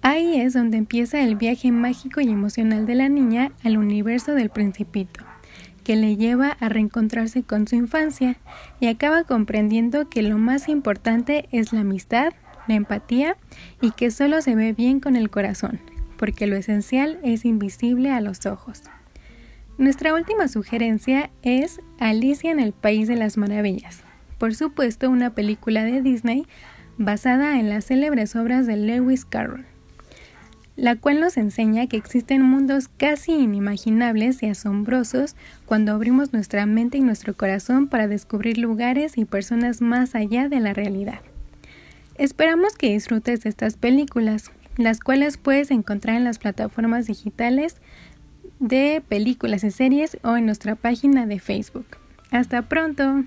Ahí 0.00 0.40
es 0.40 0.54
donde 0.54 0.76
empieza 0.76 1.20
el 1.20 1.36
viaje 1.36 1.72
mágico 1.72 2.20
y 2.20 2.28
emocional 2.28 2.86
de 2.86 2.94
la 2.94 3.08
niña 3.08 3.52
al 3.64 3.76
universo 3.76 4.32
del 4.34 4.48
principito, 4.48 5.24
que 5.84 5.96
le 5.96 6.16
lleva 6.16 6.56
a 6.60 6.68
reencontrarse 6.68 7.42
con 7.42 7.66
su 7.66 7.74
infancia 7.74 8.36
y 8.80 8.86
acaba 8.86 9.24
comprendiendo 9.24 10.08
que 10.08 10.22
lo 10.22 10.38
más 10.38 10.68
importante 10.68 11.48
es 11.50 11.72
la 11.72 11.80
amistad, 11.80 12.32
la 12.68 12.74
empatía 12.74 13.36
y 13.80 13.90
que 13.92 14.10
solo 14.10 14.42
se 14.42 14.54
ve 14.54 14.72
bien 14.72 15.00
con 15.00 15.16
el 15.16 15.30
corazón, 15.30 15.80
porque 16.16 16.46
lo 16.46 16.56
esencial 16.56 17.18
es 17.22 17.44
invisible 17.44 18.10
a 18.10 18.20
los 18.20 18.46
ojos. 18.46 18.82
Nuestra 19.78 20.12
última 20.12 20.48
sugerencia 20.48 21.30
es 21.42 21.80
Alicia 22.00 22.50
en 22.50 22.60
el 22.60 22.72
País 22.72 23.06
de 23.06 23.16
las 23.16 23.36
Maravillas, 23.36 24.02
por 24.36 24.54
supuesto 24.54 25.08
una 25.08 25.30
película 25.30 25.84
de 25.84 26.02
Disney 26.02 26.46
basada 26.98 27.60
en 27.60 27.68
las 27.70 27.86
célebres 27.86 28.34
obras 28.34 28.66
de 28.66 28.76
Lewis 28.76 29.24
Carroll, 29.24 29.66
la 30.74 30.96
cual 30.96 31.20
nos 31.20 31.36
enseña 31.36 31.86
que 31.86 31.96
existen 31.96 32.42
mundos 32.42 32.88
casi 32.88 33.32
inimaginables 33.32 34.42
y 34.42 34.46
asombrosos 34.46 35.36
cuando 35.64 35.92
abrimos 35.92 36.32
nuestra 36.32 36.66
mente 36.66 36.98
y 36.98 37.00
nuestro 37.00 37.36
corazón 37.36 37.86
para 37.86 38.08
descubrir 38.08 38.58
lugares 38.58 39.16
y 39.16 39.24
personas 39.24 39.80
más 39.80 40.16
allá 40.16 40.48
de 40.48 40.58
la 40.58 40.74
realidad. 40.74 41.20
Esperamos 42.18 42.74
que 42.76 42.92
disfrutes 42.92 43.42
de 43.42 43.50
estas 43.50 43.76
películas, 43.76 44.50
las 44.76 44.98
cuales 44.98 45.36
puedes 45.36 45.70
encontrar 45.70 46.16
en 46.16 46.24
las 46.24 46.40
plataformas 46.40 47.06
digitales 47.06 47.76
de 48.58 49.02
películas 49.08 49.62
y 49.62 49.70
series 49.70 50.18
o 50.24 50.36
en 50.36 50.44
nuestra 50.44 50.74
página 50.74 51.26
de 51.26 51.38
Facebook. 51.38 51.86
Hasta 52.32 52.62
pronto. 52.62 53.24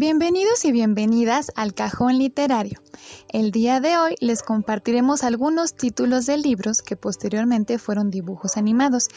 Bienvenidos 0.00 0.64
y 0.64 0.72
bienvenidas 0.72 1.52
al 1.56 1.74
Cajón 1.74 2.16
Literario. 2.16 2.80
El 3.28 3.50
día 3.50 3.80
de 3.80 3.98
hoy 3.98 4.14
les 4.20 4.42
compartiremos 4.42 5.22
algunos 5.24 5.74
títulos 5.74 6.24
de 6.24 6.38
libros 6.38 6.80
que 6.80 6.96
posteriormente 6.96 7.78
fueron 7.78 8.10
dibujos 8.10 8.56
animados. 8.56 9.08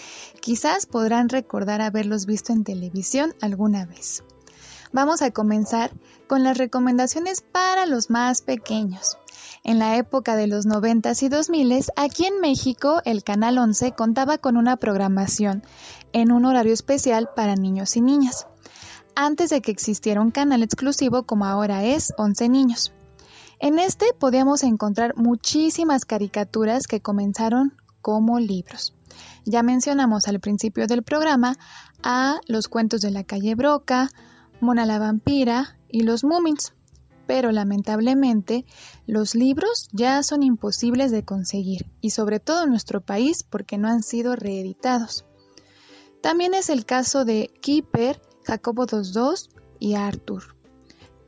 Quizás 0.42 0.86
podrán 0.86 1.30
recordar 1.30 1.80
haberlos 1.80 2.26
visto 2.26 2.52
en 2.52 2.66
televisión 2.66 3.34
alguna 3.40 3.86
vez. 3.86 4.26
Vamos 4.92 5.22
a 5.22 5.32
comenzar 5.32 5.92
con 6.28 6.44
las 6.44 6.58
recomendaciones 6.58 7.40
para 7.40 7.86
los 7.86 8.10
más 8.10 8.42
pequeños. 8.42 9.18
En 9.64 9.80
la 9.80 9.96
época 9.96 10.36
de 10.36 10.48
los 10.48 10.66
90s 10.66 11.24
y 11.24 11.30
2000 11.30 11.86
aquí 11.96 12.26
en 12.26 12.42
México 12.42 13.02
el 13.06 13.24
Canal 13.24 13.58
11 13.58 13.94
contaba 13.94 14.38
con 14.38 14.58
una 14.58 14.76
programación 14.76 15.64
en 16.12 16.34
un 16.34 16.44
horario 16.44 16.74
especial 16.74 17.30
para 17.34 17.56
niños 17.56 17.96
y 17.96 18.02
niñas 18.02 18.48
antes 19.16 19.50
de 19.50 19.62
que 19.62 19.72
existiera 19.72 20.22
un 20.22 20.32
canal 20.32 20.64
exclusivo 20.64 21.24
como 21.24 21.46
ahora 21.46 21.84
es 21.84 22.14
11 22.18 22.50
niños. 22.50 22.94
En 23.60 23.80
este 23.80 24.08
podíamos 24.18 24.64
encontrar 24.64 25.16
muchísimas 25.16 26.06
caricaturas 26.06 26.88
que 26.88 27.02
comenzaron 27.02 27.74
como 28.02 28.40
libros. 28.40 28.94
Ya 29.46 29.64
mencionamos 29.64 30.28
al 30.28 30.40
principio 30.40 30.88
del 30.88 31.04
programa 31.04 31.56
a 32.04 32.40
los 32.48 32.68
cuentos 32.68 33.02
de 33.02 33.12
la 33.12 33.24
calle 33.24 33.56
Broca, 33.56 34.10
Mona 34.60 34.86
la 34.86 35.00
vampira 35.00 35.78
y 35.90 36.02
los 36.02 36.24
Mumins, 36.24 36.74
pero 37.28 37.52
lamentablemente 37.52 38.66
los 39.08 39.36
libros 39.36 39.88
ya 39.92 40.24
son 40.24 40.44
imposibles 40.44 41.12
de 41.12 41.24
conseguir 41.24 41.90
y 42.02 42.12
sobre 42.12 42.40
todo 42.40 42.64
en 42.64 42.70
nuestro 42.70 43.02
país 43.02 43.44
porque 43.44 43.78
no 43.78 43.88
han 43.88 44.04
sido 44.04 44.36
reeditados. 44.36 45.26
También 46.22 46.54
es 46.54 46.70
el 46.70 46.86
caso 46.86 47.26
de 47.26 47.52
Keeper 47.62 48.22
Jacobo 48.46 48.86
2.2 48.86 49.50
y 49.80 49.96
Arthur. 49.96 50.56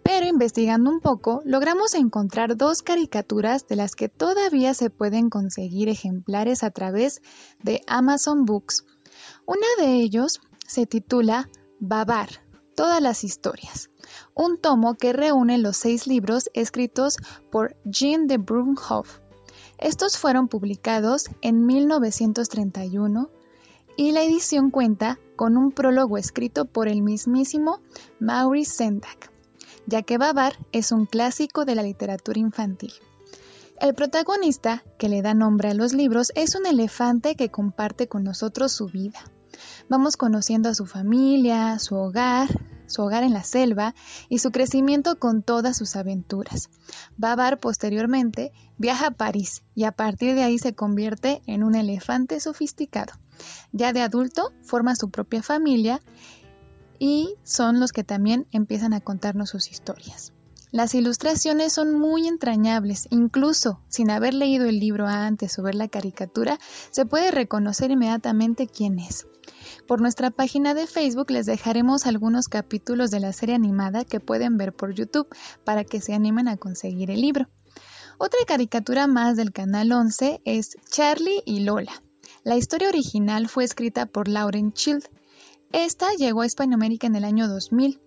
Pero 0.03 0.27
investigando 0.27 0.91
un 0.91 0.99
poco, 0.99 1.41
logramos 1.45 1.95
encontrar 1.95 2.55
dos 2.57 2.83
caricaturas 2.83 3.67
de 3.67 3.75
las 3.75 3.95
que 3.95 4.07
todavía 4.07 4.75
se 4.75 4.91
pueden 4.91 5.31
conseguir 5.31 5.89
ejemplares 5.89 6.63
a 6.63 6.69
través 6.69 7.23
de 7.63 7.81
Amazon 7.87 8.45
Books. 8.45 8.85
Una 9.47 9.65
de 9.79 9.95
ellos 9.95 10.41
se 10.67 10.85
titula 10.85 11.49
Babar, 11.79 12.29
todas 12.75 13.01
las 13.01 13.23
historias, 13.23 13.89
un 14.35 14.59
tomo 14.59 14.93
que 14.93 15.11
reúne 15.11 15.57
los 15.57 15.77
seis 15.77 16.05
libros 16.05 16.51
escritos 16.53 17.17
por 17.51 17.75
Jean 17.85 18.27
de 18.27 18.37
Brunhoff. 18.37 19.19
Estos 19.79 20.19
fueron 20.19 20.47
publicados 20.47 21.25
en 21.41 21.65
1931 21.65 23.31
y 23.97 24.11
la 24.11 24.23
edición 24.23 24.69
cuenta 24.69 25.19
con 25.35 25.57
un 25.57 25.71
prólogo 25.71 26.17
escrito 26.17 26.65
por 26.65 26.87
el 26.87 27.01
mismísimo 27.01 27.79
Maurice 28.19 28.75
Sendak, 28.75 29.31
ya 29.87 30.01
que 30.01 30.17
Babar 30.17 30.53
es 30.71 30.91
un 30.91 31.05
clásico 31.05 31.65
de 31.65 31.75
la 31.75 31.83
literatura 31.83 32.39
infantil. 32.39 32.93
El 33.81 33.93
protagonista, 33.93 34.83
que 34.97 35.09
le 35.09 35.21
da 35.21 35.33
nombre 35.33 35.69
a 35.69 35.73
los 35.73 35.93
libros, 35.93 36.31
es 36.35 36.55
un 36.55 36.65
elefante 36.65 37.35
que 37.35 37.49
comparte 37.49 38.07
con 38.07 38.23
nosotros 38.23 38.71
su 38.71 38.87
vida. 38.87 39.19
Vamos 39.89 40.15
conociendo 40.17 40.69
a 40.69 40.75
su 40.75 40.85
familia, 40.85 41.77
su 41.79 41.95
hogar, 41.95 42.47
su 42.87 43.01
hogar 43.01 43.23
en 43.23 43.33
la 43.33 43.43
selva 43.43 43.93
y 44.29 44.39
su 44.39 44.51
crecimiento 44.51 45.17
con 45.19 45.43
todas 45.43 45.77
sus 45.77 45.95
aventuras. 45.95 46.69
Babar 47.17 47.59
posteriormente 47.59 48.51
viaja 48.77 49.07
a 49.07 49.11
París 49.11 49.63
y 49.73 49.83
a 49.83 49.91
partir 49.91 50.35
de 50.35 50.43
ahí 50.43 50.57
se 50.57 50.73
convierte 50.73 51.41
en 51.45 51.63
un 51.63 51.75
elefante 51.75 52.39
sofisticado. 52.39 53.13
Ya 53.71 53.93
de 53.93 54.01
adulto 54.01 54.53
forma 54.63 54.95
su 54.95 55.09
propia 55.09 55.43
familia 55.43 56.01
y 56.99 57.35
son 57.43 57.79
los 57.79 57.91
que 57.91 58.03
también 58.03 58.47
empiezan 58.51 58.93
a 58.93 59.01
contarnos 59.01 59.49
sus 59.49 59.69
historias. 59.69 60.33
Las 60.71 60.93
ilustraciones 60.93 61.71
son 61.71 61.97
muy 61.97 62.27
entrañables, 62.27 63.07
incluso 63.09 63.79
sin 63.87 64.09
haber 64.11 64.33
leído 64.33 64.65
el 64.65 64.79
libro 64.79 65.07
antes 65.07 65.57
o 65.57 65.63
ver 65.63 65.75
la 65.75 65.87
caricatura, 65.87 66.59
se 66.91 67.05
puede 67.05 67.31
reconocer 67.31 67.91
inmediatamente 67.91 68.67
quién 68.67 68.99
es. 68.99 69.25
Por 69.87 70.01
nuestra 70.01 70.31
página 70.31 70.73
de 70.73 70.85
Facebook 70.85 71.31
les 71.31 71.45
dejaremos 71.45 72.05
algunos 72.05 72.47
capítulos 72.47 73.09
de 73.09 73.21
la 73.21 73.31
serie 73.31 73.55
animada 73.55 74.03
que 74.03 74.19
pueden 74.19 74.57
ver 74.57 74.73
por 74.73 74.93
YouTube 74.93 75.27
para 75.63 75.85
que 75.85 76.01
se 76.01 76.13
animen 76.13 76.49
a 76.49 76.57
conseguir 76.57 77.09
el 77.09 77.21
libro. 77.21 77.47
Otra 78.17 78.39
caricatura 78.47 79.07
más 79.07 79.37
del 79.37 79.51
canal 79.51 79.91
11 79.91 80.41
es 80.43 80.77
Charlie 80.89 81.41
y 81.45 81.61
Lola. 81.61 82.04
La 82.45 82.55
historia 82.55 82.87
original 82.87 83.49
fue 83.49 83.65
escrita 83.65 84.05
por 84.05 84.29
Lauren 84.29 84.71
Child. 84.71 85.09
Esta 85.73 86.13
llegó 86.13 86.41
a 86.41 86.45
Hispanoamérica 86.45 87.07
en 87.07 87.15
el 87.15 87.25
año 87.25 87.49
2000 87.49 87.99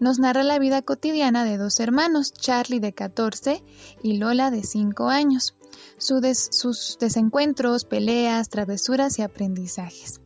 nos 0.00 0.18
narra 0.18 0.42
la 0.42 0.58
vida 0.58 0.82
cotidiana 0.82 1.44
de 1.44 1.56
dos 1.56 1.80
hermanos, 1.80 2.32
Charlie 2.32 2.80
de 2.80 2.92
14 2.92 3.62
y 4.02 4.18
Lola 4.18 4.50
de 4.50 4.62
5 4.62 5.08
años, 5.08 5.54
sus 5.98 6.98
desencuentros, 6.98 7.84
peleas, 7.84 8.48
travesuras 8.48 9.18
y 9.18 9.22
aprendizajes. 9.22 10.20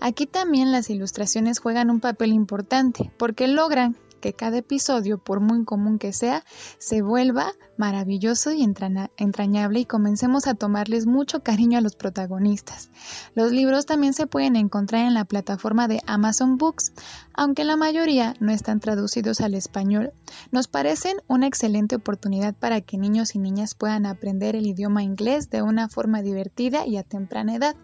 Aquí 0.00 0.26
también 0.26 0.72
las 0.72 0.90
ilustraciones 0.90 1.60
juegan 1.60 1.90
un 1.90 2.00
papel 2.00 2.32
importante 2.32 3.12
porque 3.16 3.46
logran 3.46 3.96
que 4.24 4.32
cada 4.32 4.56
episodio, 4.56 5.18
por 5.18 5.40
muy 5.40 5.66
común 5.66 5.98
que 5.98 6.14
sea, 6.14 6.46
se 6.78 7.02
vuelva 7.02 7.52
maravilloso 7.76 8.52
y 8.52 8.62
entrañable 8.62 9.80
y 9.80 9.84
comencemos 9.84 10.46
a 10.46 10.54
tomarles 10.54 11.04
mucho 11.04 11.42
cariño 11.42 11.76
a 11.76 11.82
los 11.82 11.94
protagonistas. 11.94 12.88
Los 13.34 13.52
libros 13.52 13.84
también 13.84 14.14
se 14.14 14.26
pueden 14.26 14.56
encontrar 14.56 15.04
en 15.04 15.12
la 15.12 15.26
plataforma 15.26 15.88
de 15.88 16.00
Amazon 16.06 16.56
Books, 16.56 16.94
aunque 17.34 17.64
la 17.64 17.76
mayoría 17.76 18.34
no 18.40 18.50
están 18.50 18.80
traducidos 18.80 19.42
al 19.42 19.52
español, 19.52 20.14
nos 20.50 20.68
parecen 20.68 21.18
una 21.28 21.46
excelente 21.46 21.96
oportunidad 21.96 22.54
para 22.54 22.80
que 22.80 22.96
niños 22.96 23.34
y 23.34 23.38
niñas 23.38 23.74
puedan 23.74 24.06
aprender 24.06 24.56
el 24.56 24.66
idioma 24.66 25.02
inglés 25.02 25.50
de 25.50 25.60
una 25.60 25.90
forma 25.90 26.22
divertida 26.22 26.86
y 26.86 26.96
a 26.96 27.02
temprana 27.02 27.56
edad. 27.56 27.76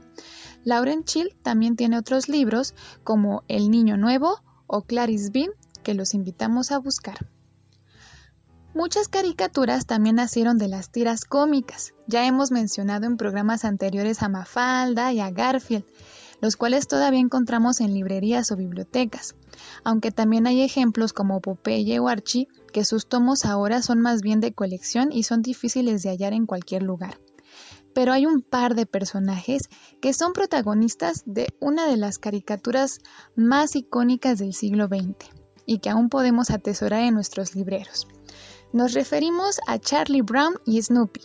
Lauren 0.65 1.05
Chill 1.05 1.37
también 1.43 1.77
tiene 1.77 1.99
otros 1.99 2.31
libros 2.31 2.75
como 3.05 3.43
El 3.47 3.71
Niño 3.71 3.99
Nuevo 3.99 4.41
o 4.67 4.83
Clarice 4.83 5.29
Bean 5.31 5.51
que 5.83 5.95
los 5.95 6.15
invitamos 6.15 6.73
a 6.73 6.79
buscar. 6.79 7.29
Muchas 8.73 9.09
caricaturas 9.09 9.85
también 9.85 10.17
nacieron 10.17 10.57
de 10.57 10.69
las 10.69 10.93
tiras 10.93 11.25
cómicas. 11.25 11.93
Ya 12.07 12.25
hemos 12.27 12.53
mencionado 12.53 13.07
en 13.07 13.17
programas 13.17 13.65
anteriores 13.65 14.23
a 14.23 14.29
Mafalda 14.29 15.13
y 15.13 15.19
a 15.19 15.31
Garfield, 15.33 15.85
los 16.41 16.57
cuales 16.57 16.87
todavía 16.87 17.19
encontramos 17.19 17.81
en 17.81 17.93
librerías 17.93 18.53
o 18.53 18.57
bibliotecas, 18.57 19.35
aunque 19.83 20.13
también 20.13 20.47
hay 20.47 20.63
ejemplos 20.63 21.13
como 21.13 21.41
Popeye 21.41 21.99
o 21.99 22.07
Archie, 22.07 22.47
que 22.73 22.85
sus 22.85 23.09
tomos 23.09 23.45
ahora 23.45 23.83
son 23.83 24.01
más 24.01 24.23
bien 24.23 24.39
de 24.39 24.53
colección 24.53 25.11
y 25.11 25.25
son 25.25 25.43
difíciles 25.43 26.05
de 26.05 26.11
hallar 26.11 26.33
en 26.33 26.47
cualquier 26.47 26.85
lugar. 26.85 27.19
Pero 27.93 28.13
hay 28.13 28.25
un 28.25 28.41
par 28.41 28.77
de 28.77 28.87
personajes 28.87 29.63
que 30.01 30.15
son 30.15 30.33
protagonistas 30.33 31.25
de 31.27 31.49
una 31.59 31.89
de 31.89 31.97
las 31.97 32.19
caricaturas 32.19 33.01
más 33.35 33.75
icónicas 33.75 34.39
del 34.39 34.55
siglo 34.55 34.87
XX 34.87 35.40
y 35.71 35.79
que 35.79 35.89
aún 35.89 36.09
podemos 36.09 36.51
atesorar 36.51 37.05
en 37.05 37.15
nuestros 37.15 37.55
libreros. 37.55 38.09
Nos 38.73 38.93
referimos 38.93 39.61
a 39.69 39.79
Charlie 39.79 40.21
Brown 40.21 40.55
y 40.67 40.83
Snoopy, 40.83 41.21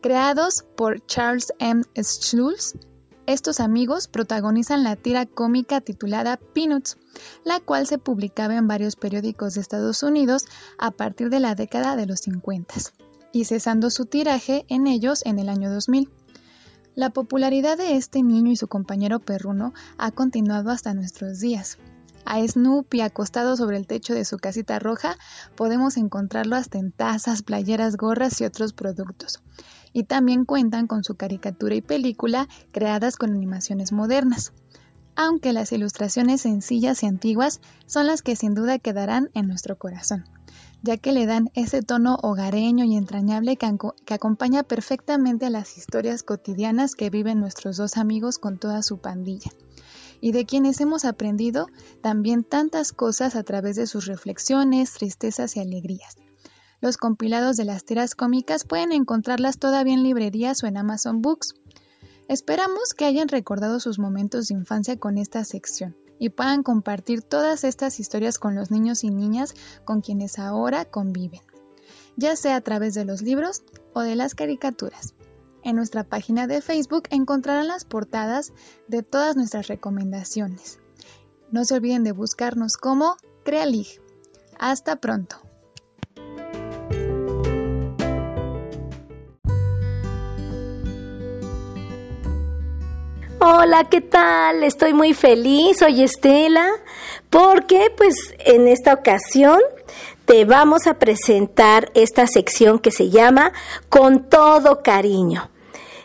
creados 0.00 0.64
por 0.78 1.04
Charles 1.04 1.52
M. 1.58 1.82
Schulz. 2.00 2.74
Estos 3.26 3.60
amigos 3.60 4.08
protagonizan 4.08 4.82
la 4.82 4.96
tira 4.96 5.26
cómica 5.26 5.82
titulada 5.82 6.38
Peanuts, 6.38 6.96
la 7.44 7.60
cual 7.60 7.86
se 7.86 7.98
publicaba 7.98 8.56
en 8.56 8.66
varios 8.66 8.96
periódicos 8.96 9.52
de 9.52 9.60
Estados 9.60 10.02
Unidos 10.02 10.46
a 10.78 10.90
partir 10.90 11.28
de 11.28 11.40
la 11.40 11.54
década 11.54 11.94
de 11.94 12.06
los 12.06 12.20
50 12.20 12.74
y 13.30 13.44
cesando 13.44 13.90
su 13.90 14.06
tiraje 14.06 14.64
en 14.68 14.86
ellos 14.86 15.20
en 15.26 15.38
el 15.38 15.50
año 15.50 15.70
2000. 15.70 16.08
La 16.94 17.10
popularidad 17.10 17.76
de 17.76 17.96
este 17.96 18.22
niño 18.22 18.50
y 18.52 18.56
su 18.56 18.68
compañero 18.68 19.20
perruno 19.20 19.74
ha 19.98 20.12
continuado 20.12 20.70
hasta 20.70 20.94
nuestros 20.94 21.40
días. 21.40 21.76
A 22.24 22.46
Snoopy 22.46 23.00
acostado 23.00 23.56
sobre 23.56 23.76
el 23.76 23.86
techo 23.86 24.14
de 24.14 24.24
su 24.24 24.38
casita 24.38 24.78
roja 24.78 25.16
podemos 25.56 25.96
encontrarlo 25.96 26.56
hasta 26.56 26.78
en 26.78 26.92
tazas, 26.92 27.42
playeras, 27.42 27.96
gorras 27.96 28.40
y 28.40 28.44
otros 28.44 28.72
productos. 28.72 29.42
Y 29.92 30.04
también 30.04 30.44
cuentan 30.44 30.86
con 30.86 31.04
su 31.04 31.16
caricatura 31.16 31.74
y 31.74 31.82
película 31.82 32.48
creadas 32.70 33.16
con 33.16 33.32
animaciones 33.32 33.92
modernas. 33.92 34.52
Aunque 35.14 35.52
las 35.52 35.72
ilustraciones 35.72 36.42
sencillas 36.42 37.02
y 37.02 37.06
antiguas 37.06 37.60
son 37.86 38.06
las 38.06 38.22
que 38.22 38.36
sin 38.36 38.54
duda 38.54 38.78
quedarán 38.78 39.28
en 39.34 39.46
nuestro 39.46 39.76
corazón, 39.76 40.24
ya 40.82 40.96
que 40.96 41.12
le 41.12 41.26
dan 41.26 41.50
ese 41.52 41.82
tono 41.82 42.16
hogareño 42.22 42.84
y 42.86 42.96
entrañable 42.96 43.56
que, 43.56 43.76
que 44.06 44.14
acompaña 44.14 44.62
perfectamente 44.62 45.44
a 45.44 45.50
las 45.50 45.76
historias 45.76 46.22
cotidianas 46.22 46.94
que 46.94 47.10
viven 47.10 47.40
nuestros 47.40 47.76
dos 47.76 47.98
amigos 47.98 48.38
con 48.38 48.56
toda 48.56 48.82
su 48.82 48.98
pandilla 48.98 49.50
y 50.22 50.32
de 50.32 50.46
quienes 50.46 50.80
hemos 50.80 51.04
aprendido 51.04 51.66
también 52.00 52.44
tantas 52.44 52.92
cosas 52.92 53.34
a 53.34 53.42
través 53.42 53.76
de 53.76 53.88
sus 53.88 54.06
reflexiones, 54.06 54.94
tristezas 54.94 55.56
y 55.56 55.60
alegrías. 55.60 56.16
Los 56.80 56.96
compilados 56.96 57.56
de 57.56 57.64
las 57.64 57.84
tiras 57.84 58.14
cómicas 58.14 58.64
pueden 58.64 58.92
encontrarlas 58.92 59.58
todavía 59.58 59.94
en 59.94 60.04
librerías 60.04 60.62
o 60.62 60.68
en 60.68 60.78
Amazon 60.78 61.20
Books. 61.22 61.54
Esperamos 62.28 62.94
que 62.94 63.04
hayan 63.04 63.28
recordado 63.28 63.80
sus 63.80 63.98
momentos 63.98 64.46
de 64.46 64.54
infancia 64.54 64.96
con 64.96 65.18
esta 65.18 65.44
sección 65.44 65.96
y 66.20 66.30
puedan 66.30 66.62
compartir 66.62 67.22
todas 67.22 67.64
estas 67.64 67.98
historias 67.98 68.38
con 68.38 68.54
los 68.54 68.70
niños 68.70 69.02
y 69.02 69.10
niñas 69.10 69.54
con 69.84 70.02
quienes 70.02 70.38
ahora 70.38 70.84
conviven, 70.84 71.40
ya 72.16 72.36
sea 72.36 72.54
a 72.54 72.60
través 72.60 72.94
de 72.94 73.04
los 73.04 73.22
libros 73.22 73.64
o 73.92 74.02
de 74.02 74.14
las 74.14 74.36
caricaturas. 74.36 75.14
En 75.64 75.76
nuestra 75.76 76.02
página 76.02 76.48
de 76.48 76.60
Facebook 76.60 77.04
encontrarán 77.10 77.68
las 77.68 77.84
portadas 77.84 78.52
de 78.88 79.04
todas 79.04 79.36
nuestras 79.36 79.68
recomendaciones. 79.68 80.80
No 81.52 81.64
se 81.64 81.74
olviden 81.74 82.02
de 82.02 82.10
buscarnos 82.10 82.76
como 82.76 83.16
Crealig. 83.44 84.00
Hasta 84.58 84.96
pronto. 84.96 85.36
Hola, 93.38 93.88
¿qué 93.88 94.00
tal? 94.00 94.64
Estoy 94.64 94.94
muy 94.94 95.14
feliz, 95.14 95.78
soy 95.78 96.02
Estela, 96.02 96.68
porque 97.30 97.92
pues 97.96 98.14
en 98.38 98.66
esta 98.66 98.94
ocasión 98.94 99.60
te 100.24 100.44
vamos 100.44 100.86
a 100.86 100.94
presentar 100.98 101.90
esta 101.94 102.26
sección 102.26 102.78
que 102.78 102.90
se 102.90 103.10
llama 103.10 103.52
Con 103.88 104.28
todo 104.28 104.82
cariño. 104.82 105.51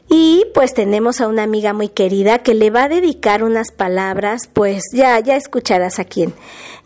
Y 0.09 0.45
pues 0.53 0.73
tenemos 0.73 1.19
a 1.19 1.27
una 1.27 1.43
amiga 1.43 1.73
muy 1.73 1.89
querida 1.89 2.39
que 2.39 2.53
le 2.53 2.69
va 2.69 2.83
a 2.83 2.89
dedicar 2.89 3.43
unas 3.43 3.71
palabras, 3.71 4.49
pues 4.51 4.83
ya, 4.93 5.19
ya 5.19 5.35
escucharás 5.35 5.99
a 5.99 6.05
quién. 6.05 6.33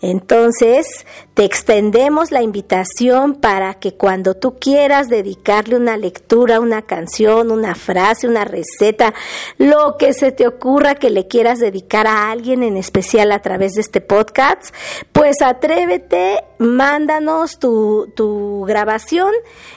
Entonces, 0.01 1.05
te 1.35 1.45
extendemos 1.45 2.31
la 2.31 2.41
invitación 2.41 3.35
para 3.35 3.75
que 3.75 3.93
cuando 3.93 4.33
tú 4.33 4.57
quieras 4.57 5.07
dedicarle 5.07 5.75
una 5.75 5.97
lectura, 5.97 6.59
una 6.59 6.81
canción, 6.81 7.51
una 7.51 7.75
frase, 7.75 8.27
una 8.27 8.43
receta, 8.43 9.13
lo 9.59 9.97
que 9.97 10.13
se 10.13 10.31
te 10.31 10.47
ocurra 10.47 10.95
que 10.95 11.11
le 11.11 11.27
quieras 11.27 11.59
dedicar 11.59 12.07
a 12.07 12.31
alguien 12.31 12.63
en 12.63 12.75
especial 12.75 13.31
a 13.31 13.43
través 13.43 13.73
de 13.73 13.81
este 13.81 14.01
podcast, 14.01 14.73
pues 15.11 15.43
atrévete, 15.43 16.43
mándanos 16.57 17.59
tu, 17.59 18.11
tu 18.15 18.65
grabación 18.67 19.31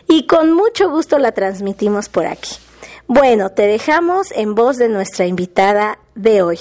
y 0.08 0.26
con 0.26 0.54
mucho 0.54 0.88
gusto 0.88 1.18
la 1.18 1.32
transmitimos 1.32 2.08
por 2.08 2.24
aquí. 2.24 2.63
Bueno, 3.06 3.50
te 3.50 3.66
dejamos 3.66 4.32
en 4.32 4.54
voz 4.54 4.78
de 4.78 4.88
nuestra 4.88 5.26
invitada 5.26 5.98
de 6.14 6.40
hoy. 6.40 6.58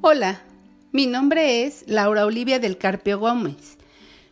Hola, 0.00 0.40
mi 0.90 1.06
nombre 1.06 1.64
es 1.64 1.84
Laura 1.86 2.26
Olivia 2.26 2.58
del 2.58 2.76
Carpio 2.76 3.20
Gómez. 3.20 3.77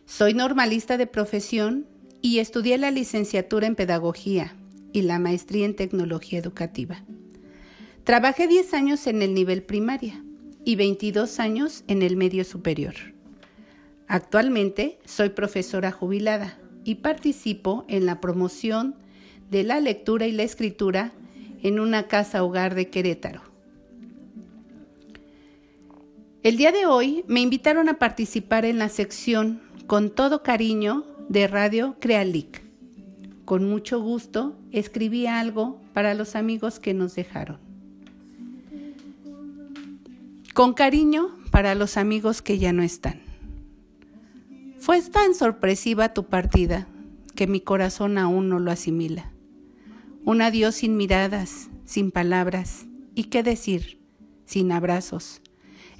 Soy 0.07 0.33
normalista 0.33 0.95
de 0.95 1.05
profesión 1.05 1.85
y 2.21 2.39
estudié 2.39 2.77
la 2.77 2.91
licenciatura 2.91 3.67
en 3.67 3.75
Pedagogía 3.75 4.55
y 4.93 5.01
la 5.01 5.19
maestría 5.19 5.65
en 5.65 5.75
Tecnología 5.75 6.39
Educativa. 6.39 7.03
Trabajé 8.05 8.47
10 8.47 8.73
años 8.73 9.05
en 9.05 9.21
el 9.21 9.33
nivel 9.33 9.63
primaria 9.63 10.23
y 10.63 10.77
22 10.77 11.41
años 11.41 11.83
en 11.89 12.01
el 12.03 12.15
medio 12.15 12.45
superior. 12.45 12.95
Actualmente 14.07 14.97
soy 15.03 15.31
profesora 15.31 15.91
jubilada 15.91 16.57
y 16.85 16.95
participo 16.95 17.83
en 17.89 18.05
la 18.05 18.21
promoción 18.21 18.95
de 19.51 19.65
la 19.65 19.81
lectura 19.81 20.25
y 20.25 20.31
la 20.31 20.43
escritura 20.43 21.11
en 21.61 21.81
una 21.81 22.07
casa 22.07 22.45
hogar 22.45 22.75
de 22.75 22.89
Querétaro. 22.89 23.41
El 26.43 26.55
día 26.55 26.71
de 26.71 26.85
hoy 26.85 27.25
me 27.27 27.41
invitaron 27.41 27.89
a 27.89 27.99
participar 27.99 28.63
en 28.63 28.79
la 28.79 28.87
sección 28.87 29.66
con 29.87 30.09
todo 30.09 30.43
cariño 30.43 31.05
de 31.29 31.47
Radio 31.47 31.95
Crealic, 32.01 32.61
Con 33.45 33.63
mucho 33.69 34.01
gusto 34.01 34.57
escribí 34.73 35.27
algo 35.27 35.79
para 35.93 36.13
los 36.13 36.35
amigos 36.35 36.81
que 36.81 36.93
nos 36.93 37.15
dejaron. 37.15 37.57
Con 40.53 40.73
cariño 40.73 41.29
para 41.51 41.73
los 41.73 41.95
amigos 41.95 42.41
que 42.41 42.59
ya 42.59 42.73
no 42.73 42.83
están. 42.83 43.21
Fue 44.77 45.01
tan 45.01 45.33
sorpresiva 45.33 46.13
tu 46.13 46.25
partida 46.25 46.85
que 47.35 47.47
mi 47.47 47.61
corazón 47.61 48.17
aún 48.17 48.49
no 48.49 48.59
lo 48.59 48.71
asimila. 48.71 49.31
Un 50.25 50.41
adiós 50.41 50.75
sin 50.75 50.97
miradas, 50.97 51.69
sin 51.85 52.11
palabras, 52.11 52.85
y 53.15 53.25
qué 53.25 53.41
decir, 53.41 54.01
sin 54.45 54.73
abrazos. 54.73 55.41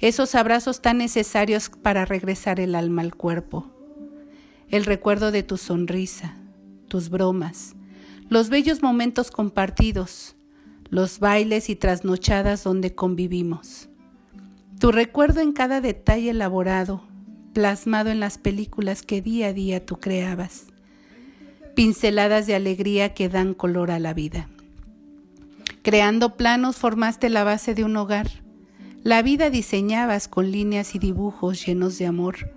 Esos 0.00 0.34
abrazos 0.34 0.82
tan 0.82 0.98
necesarios 0.98 1.70
para 1.70 2.04
regresar 2.04 2.60
el 2.60 2.74
alma 2.74 3.00
al 3.00 3.14
cuerpo. 3.14 3.77
El 4.70 4.84
recuerdo 4.84 5.30
de 5.30 5.42
tu 5.42 5.56
sonrisa, 5.56 6.36
tus 6.88 7.08
bromas, 7.08 7.74
los 8.28 8.50
bellos 8.50 8.82
momentos 8.82 9.30
compartidos, 9.30 10.36
los 10.90 11.20
bailes 11.20 11.70
y 11.70 11.76
trasnochadas 11.76 12.64
donde 12.64 12.94
convivimos. 12.94 13.88
Tu 14.78 14.92
recuerdo 14.92 15.40
en 15.40 15.52
cada 15.52 15.80
detalle 15.80 16.30
elaborado, 16.30 17.02
plasmado 17.54 18.10
en 18.10 18.20
las 18.20 18.36
películas 18.36 19.00
que 19.00 19.22
día 19.22 19.48
a 19.48 19.52
día 19.54 19.86
tú 19.86 20.00
creabas. 20.00 20.66
Pinceladas 21.74 22.46
de 22.46 22.54
alegría 22.54 23.14
que 23.14 23.30
dan 23.30 23.54
color 23.54 23.90
a 23.90 23.98
la 23.98 24.12
vida. 24.12 24.50
Creando 25.80 26.36
planos 26.36 26.76
formaste 26.76 27.30
la 27.30 27.42
base 27.42 27.74
de 27.74 27.84
un 27.84 27.96
hogar. 27.96 28.28
La 29.02 29.22
vida 29.22 29.48
diseñabas 29.48 30.28
con 30.28 30.50
líneas 30.52 30.94
y 30.94 30.98
dibujos 30.98 31.64
llenos 31.64 31.96
de 31.96 32.04
amor, 32.04 32.52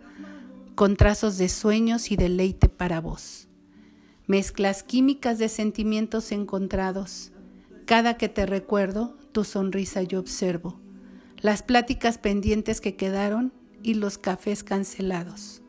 con 0.82 0.96
trazos 0.96 1.38
de 1.38 1.48
sueños 1.48 2.10
y 2.10 2.16
deleite 2.16 2.68
para 2.68 3.02
vos. 3.02 3.48
Mezclas 4.26 4.82
químicas 4.82 5.38
de 5.38 5.48
sentimientos 5.48 6.32
encontrados. 6.32 7.32
Cada 7.86 8.18
que 8.18 8.30
te 8.30 8.48
recuerdo, 8.48 9.16
tu 9.32 9.44
sonrisa 9.44 10.02
yo 10.02 10.20
observo 10.20 10.80
las 11.40 11.62
pláticas 11.62 12.18
pendientes 12.18 12.82
que 12.82 12.96
quedaron 12.96 13.54
y 13.84 13.94
los 13.94 14.18
cafés 14.18 14.64
cancelados. 14.64 15.62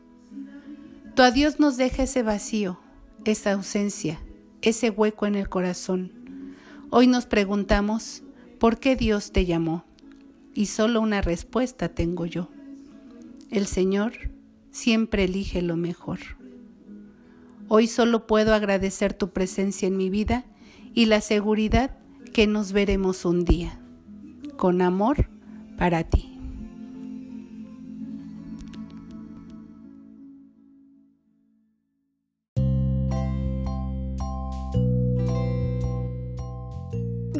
Tu 1.13 1.21
adiós 1.21 1.59
nos 1.59 1.77
deja 1.77 2.01
ese 2.01 2.23
vacío, 2.23 2.79
esa 3.23 3.51
ausencia, 3.51 4.19
ese 4.63 4.89
hueco 4.89 5.27
en 5.27 5.35
el 5.35 5.47
corazón. 5.47 6.11
Hoy 6.89 7.05
nos 7.05 7.27
preguntamos, 7.27 8.23
¿por 8.57 8.79
qué 8.79 8.95
Dios 8.95 9.31
te 9.31 9.45
llamó? 9.45 9.85
Y 10.55 10.65
solo 10.65 11.01
una 11.01 11.21
respuesta 11.21 11.89
tengo 11.89 12.25
yo. 12.25 12.49
El 13.51 13.67
Señor 13.67 14.13
siempre 14.73 15.23
elige 15.23 15.61
lo 15.61 15.77
mejor. 15.77 16.19
Hoy 17.69 17.87
solo 17.87 18.27
puedo 18.27 18.53
agradecer 18.53 19.13
tu 19.13 19.29
presencia 19.31 19.87
en 19.87 19.95
mi 19.95 20.09
vida 20.09 20.43
y 20.93 21.05
la 21.05 21.21
seguridad 21.21 21.97
que 22.33 22.47
nos 22.47 22.73
veremos 22.73 23.23
un 23.23 23.45
día. 23.45 23.79
Con 24.57 24.81
amor, 24.81 25.29
para 25.77 26.03
ti. 26.03 26.29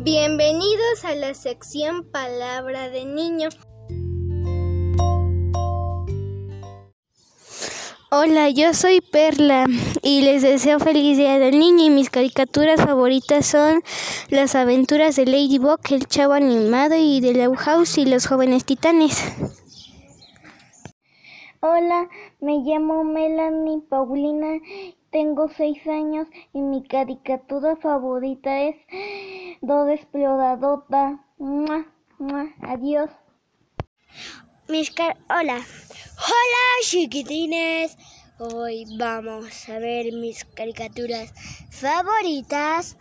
Bienvenidos 0.03 1.05
a 1.05 1.15
la 1.15 1.33
sección 1.33 2.03
Palabra 2.03 2.89
de 2.89 3.05
Niño. 3.05 3.49
Hola, 8.15 8.51
yo 8.51 8.75
soy 8.75 9.01
Perla 9.01 9.65
y 10.03 10.21
les 10.21 10.43
deseo 10.43 10.77
feliz 10.77 11.17
día 11.17 11.39
del 11.39 11.57
niño 11.57 11.85
y 11.85 11.89
mis 11.89 12.11
caricaturas 12.11 12.79
favoritas 12.79 13.43
son 13.43 13.81
Las 14.29 14.53
aventuras 14.53 15.15
de 15.15 15.25
Ladybug, 15.25 15.79
El 15.89 16.05
chavo 16.05 16.33
animado 16.33 16.93
y 16.95 17.21
de 17.21 17.33
Lau 17.33 17.55
House 17.55 17.97
y 17.97 18.05
los 18.05 18.27
jóvenes 18.27 18.65
titanes. 18.65 19.19
Hola, 21.61 22.07
me 22.39 22.59
llamo 22.59 23.03
Melanie 23.03 23.81
Paulina, 23.89 24.59
tengo 25.09 25.47
seis 25.47 25.79
años 25.87 26.27
y 26.53 26.61
mi 26.61 26.83
caricatura 26.83 27.77
favorita 27.77 28.61
es 28.61 28.75
Do 29.61 29.89
Explodadota. 29.89 31.19
Adiós. 32.61 33.09
Hola. 34.65 35.57
Hola 35.57 36.63
chiquitines. 36.83 37.97
Hoy 38.39 38.85
vamos 38.97 39.67
a 39.67 39.77
ver 39.77 40.13
mis 40.13 40.45
caricaturas 40.45 41.33
favoritas. 41.69 42.95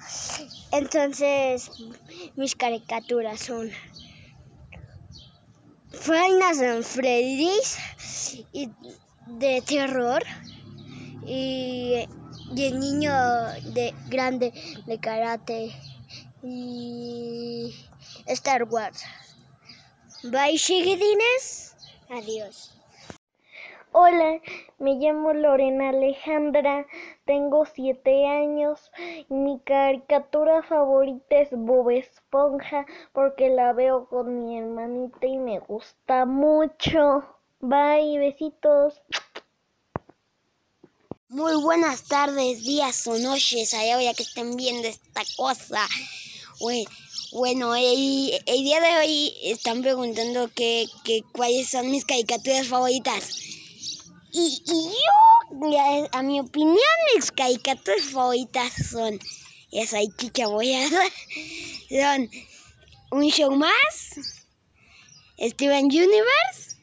Entonces, 0.73 1.71
mis 2.35 2.57
caricaturas 2.57 3.39
son 3.39 3.71
Fainas 5.93 6.61
en 6.61 6.83
Freddy's 6.83 7.79
y 8.53 8.69
de 9.29 9.63
terror 9.63 10.25
y, 11.25 12.09
y, 12.57 12.65
el 12.65 12.81
niño 12.81 13.13
de 13.73 13.95
grande 14.09 14.53
de 14.87 14.99
karate 14.99 15.73
y 16.43 17.73
Star 18.27 18.65
Wars. 18.65 19.05
Bye, 20.25 20.57
chiquitines. 20.57 21.75
Adiós. 22.09 22.71
Hola, 23.91 24.41
me 24.79 24.95
llamo 24.95 25.35
Lorena 25.35 25.91
Alejandra, 25.91 26.87
tengo 27.27 27.67
siete 27.67 28.27
años 28.27 28.79
y 29.29 29.35
mi 29.35 29.61
caricatura 29.61 30.63
favorita 30.63 31.37
es 31.37 31.49
Bob 31.51 31.91
Esponja 31.91 32.87
porque 33.13 33.51
la 33.51 33.73
veo 33.73 34.09
con 34.09 34.45
mi 34.45 34.59
hermanita 34.59 35.27
y 35.27 35.37
me 35.37 35.59
gusta 35.59 36.25
mucho. 36.25 37.27
Bye, 37.61 38.19
besitos. 38.19 39.03
Muy 41.29 41.61
buenas 41.61 42.05
tardes, 42.05 42.63
días 42.63 43.07
o 43.09 43.19
noches, 43.19 43.75
allá 43.75 43.97
voy 43.97 44.07
a 44.07 44.15
que 44.15 44.23
estén 44.23 44.57
viendo 44.57 44.87
esta 44.87 45.23
cosa. 45.37 45.87
Bueno, 47.33 47.75
el, 47.75 48.31
día 48.45 48.79
de 48.83 48.99
hoy 48.99 49.33
están 49.45 49.81
preguntando 49.81 50.51
que, 50.55 50.87
cuáles 51.33 51.71
son 51.71 51.91
mis 51.91 52.05
caricaturas 52.05 52.67
favoritas. 52.67 53.39
Y, 54.31 54.63
yo, 54.67 56.09
a 56.13 56.23
mi 56.23 56.41
opinión, 56.41 56.77
mis 57.17 57.33
caricaturas 57.33 58.03
favoritas 58.03 58.71
son 58.91 59.19
esa 59.71 60.01
chicha 60.19 60.47
boyada, 60.47 61.05
son 61.89 62.31
un 63.13 63.31
show 63.31 63.51
más, 63.57 63.73
Steven 65.39 65.87
Universe 65.87 66.77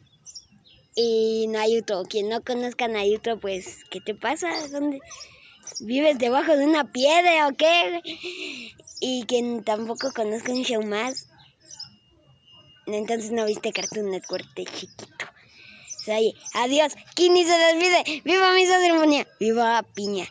y 0.95 1.45
Naruto. 1.49 2.05
Quien 2.05 2.27
no 2.27 2.43
conozca 2.43 2.87
Naruto, 2.87 3.39
pues, 3.39 3.83
¿qué 3.91 4.01
te 4.01 4.15
pasa? 4.15 4.49
¿Vives 5.81 6.17
debajo 6.17 6.57
de 6.57 6.65
una 6.65 6.91
piedra 6.91 7.47
o 7.47 7.55
qué? 7.55 8.01
Y 8.99 9.25
quien 9.25 9.63
tampoco 9.63 10.11
conozca 10.13 10.51
un 10.51 10.63
show 10.63 10.83
más, 10.83 11.27
entonces 12.85 13.31
no 13.31 13.45
viste 13.45 13.71
Cartoon 13.71 14.11
Network 14.11 14.45
de 14.55 14.65
chiquito. 14.65 15.25
O 16.07 16.11
adiós, 16.55 16.95
Kini 17.13 17.45
se 17.45 17.55
despide, 17.55 18.21
viva 18.23 18.53
mi 18.53 18.65
ceremonia, 18.65 19.27
viva 19.39 19.83
Piña. 19.93 20.27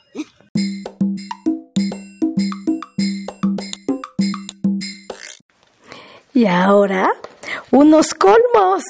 Y 6.35 6.47
ahora, 6.47 7.13
unos 7.71 8.15
colmos. 8.15 8.83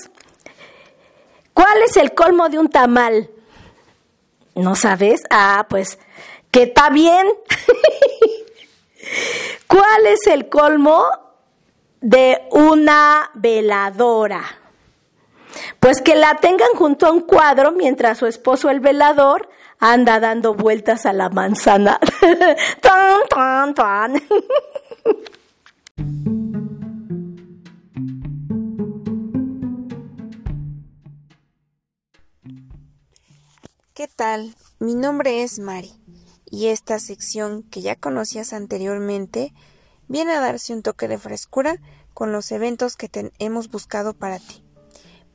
¿Cuál 1.53 1.83
es 1.83 1.97
el 1.97 2.15
colmo 2.15 2.49
de 2.49 2.59
un 2.59 2.69
tamal? 2.71 3.29
¿No 4.55 4.75
sabes? 4.75 5.23
Ah, 5.31 5.67
pues, 5.69 5.99
que 6.51 6.65
está 6.65 6.91
bien. 6.91 7.27
¿Cuál 9.67 10.07
es 10.07 10.27
el 10.27 10.49
colmo 10.49 11.05
de 12.01 12.43
una 12.51 13.31
veladora? 13.35 14.43
Pues 15.81 16.01
que 16.03 16.15
la 16.15 16.37
tengan 16.37 16.75
junto 16.75 17.07
a 17.07 17.13
un 17.13 17.21
cuadro 17.21 17.73
mientras 17.73 18.19
su 18.19 18.27
esposo 18.27 18.71
el 18.71 18.81
velador 18.81 19.49
anda 19.81 20.21
dando 20.21 20.55
vueltas 20.55 21.07
a 21.07 21.13
la 21.13 21.29
manzana. 21.29 21.99
¿Qué 33.95 34.07
tal? 34.15 34.55
Mi 34.79 34.95
nombre 34.95 35.43
es 35.43 35.59
Mari 35.59 36.08
y 36.51 36.69
esta 36.69 36.99
sección 36.99 37.63
que 37.63 37.81
ya 37.81 37.97
conocías 37.97 38.53
anteriormente 38.53 39.53
viene 40.09 40.33
a 40.33 40.41
darse 40.41 40.73
un 40.73 40.83
toque 40.83 41.09
de 41.09 41.19
frescura 41.19 41.81
con 42.15 42.33
los 42.33 42.51
eventos 42.53 42.97
que 42.97 43.33
hemos 43.39 43.71
buscado 43.71 44.15
para 44.15 44.39
ti. 44.39 44.63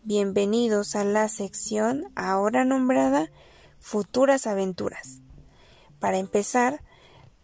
Bienvenidos 0.04 0.96
a 0.96 1.04
la 1.04 1.30
sección 1.30 2.12
ahora 2.16 2.66
nombrada 2.66 3.32
Futuras 3.80 4.48
Aventuras. 4.48 5.22
Para 6.00 6.18
empezar, 6.18 6.82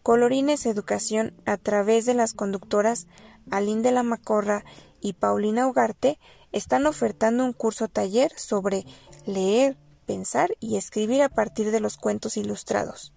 Colorines 0.03 0.65
Educación, 0.65 1.33
a 1.45 1.57
través 1.57 2.05
de 2.05 2.13
las 2.13 2.33
conductoras 2.33 3.07
Aline 3.51 3.81
de 3.81 3.91
la 3.91 4.03
Macorra 4.03 4.65
y 4.99 5.13
Paulina 5.13 5.67
Ugarte, 5.67 6.19
están 6.51 6.85
ofertando 6.85 7.45
un 7.45 7.53
curso 7.53 7.87
taller 7.87 8.37
sobre 8.37 8.85
leer, 9.25 9.77
pensar 10.05 10.55
y 10.59 10.77
escribir 10.77 11.21
a 11.21 11.29
partir 11.29 11.71
de 11.71 11.79
los 11.79 11.97
cuentos 11.97 12.37
ilustrados. 12.37 13.13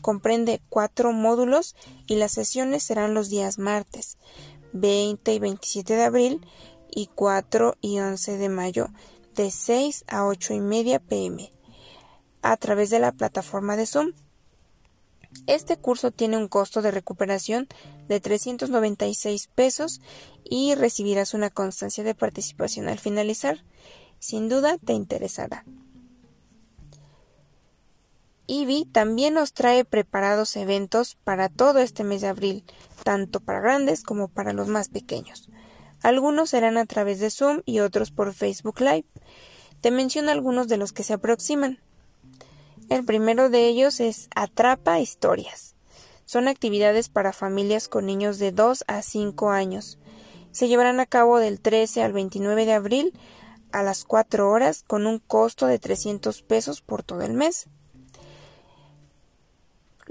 Comprende 0.00 0.60
cuatro 0.68 1.12
módulos 1.12 1.76
y 2.06 2.16
las 2.16 2.32
sesiones 2.32 2.82
serán 2.82 3.14
los 3.14 3.28
días 3.28 3.58
martes 3.58 4.18
20 4.72 5.34
y 5.34 5.38
27 5.38 5.96
de 5.96 6.04
abril 6.04 6.46
y 6.90 7.08
4 7.14 7.76
y 7.80 7.98
11 7.98 8.38
de 8.38 8.48
mayo 8.48 8.88
de 9.34 9.50
6 9.50 10.04
a 10.08 10.26
8 10.26 10.54
y 10.54 10.60
media 10.60 10.98
pm 10.98 11.52
a 12.42 12.56
través 12.56 12.90
de 12.90 12.98
la 12.98 13.12
plataforma 13.12 13.76
de 13.76 13.86
Zoom. 13.86 14.12
Este 15.46 15.76
curso 15.76 16.10
tiene 16.10 16.36
un 16.36 16.48
costo 16.48 16.82
de 16.82 16.90
recuperación 16.90 17.68
de 18.08 18.20
396 18.20 19.48
pesos 19.54 20.00
y 20.44 20.74
recibirás 20.74 21.34
una 21.34 21.50
constancia 21.50 22.02
de 22.02 22.14
participación 22.14 22.88
al 22.88 22.98
finalizar. 22.98 23.64
Sin 24.18 24.48
duda 24.48 24.76
te 24.78 24.92
interesará. 24.92 25.64
IBI 28.52 28.84
también 28.84 29.34
nos 29.34 29.52
trae 29.52 29.84
preparados 29.84 30.56
eventos 30.56 31.16
para 31.22 31.48
todo 31.48 31.78
este 31.78 32.02
mes 32.02 32.20
de 32.20 32.26
abril, 32.26 32.64
tanto 33.04 33.38
para 33.38 33.60
grandes 33.60 34.02
como 34.02 34.26
para 34.26 34.52
los 34.52 34.66
más 34.66 34.88
pequeños. 34.88 35.48
Algunos 36.02 36.50
serán 36.50 36.76
a 36.76 36.84
través 36.84 37.20
de 37.20 37.30
Zoom 37.30 37.62
y 37.64 37.78
otros 37.78 38.10
por 38.10 38.34
Facebook 38.34 38.80
Live. 38.80 39.04
Te 39.80 39.92
menciono 39.92 40.32
algunos 40.32 40.66
de 40.66 40.78
los 40.78 40.92
que 40.92 41.04
se 41.04 41.12
aproximan. 41.12 41.78
El 42.88 43.04
primero 43.04 43.50
de 43.50 43.68
ellos 43.68 44.00
es 44.00 44.28
Atrapa 44.34 44.98
Historias. 44.98 45.76
Son 46.24 46.48
actividades 46.48 47.08
para 47.08 47.32
familias 47.32 47.86
con 47.86 48.04
niños 48.04 48.40
de 48.40 48.50
2 48.50 48.82
a 48.88 49.02
5 49.02 49.50
años. 49.50 49.96
Se 50.50 50.66
llevarán 50.66 50.98
a 50.98 51.06
cabo 51.06 51.38
del 51.38 51.60
13 51.60 52.02
al 52.02 52.12
29 52.12 52.66
de 52.66 52.72
abril 52.72 53.12
a 53.70 53.84
las 53.84 54.04
4 54.04 54.50
horas 54.50 54.82
con 54.84 55.06
un 55.06 55.20
costo 55.20 55.66
de 55.66 55.78
300 55.78 56.42
pesos 56.42 56.82
por 56.82 57.04
todo 57.04 57.22
el 57.22 57.34
mes. 57.34 57.68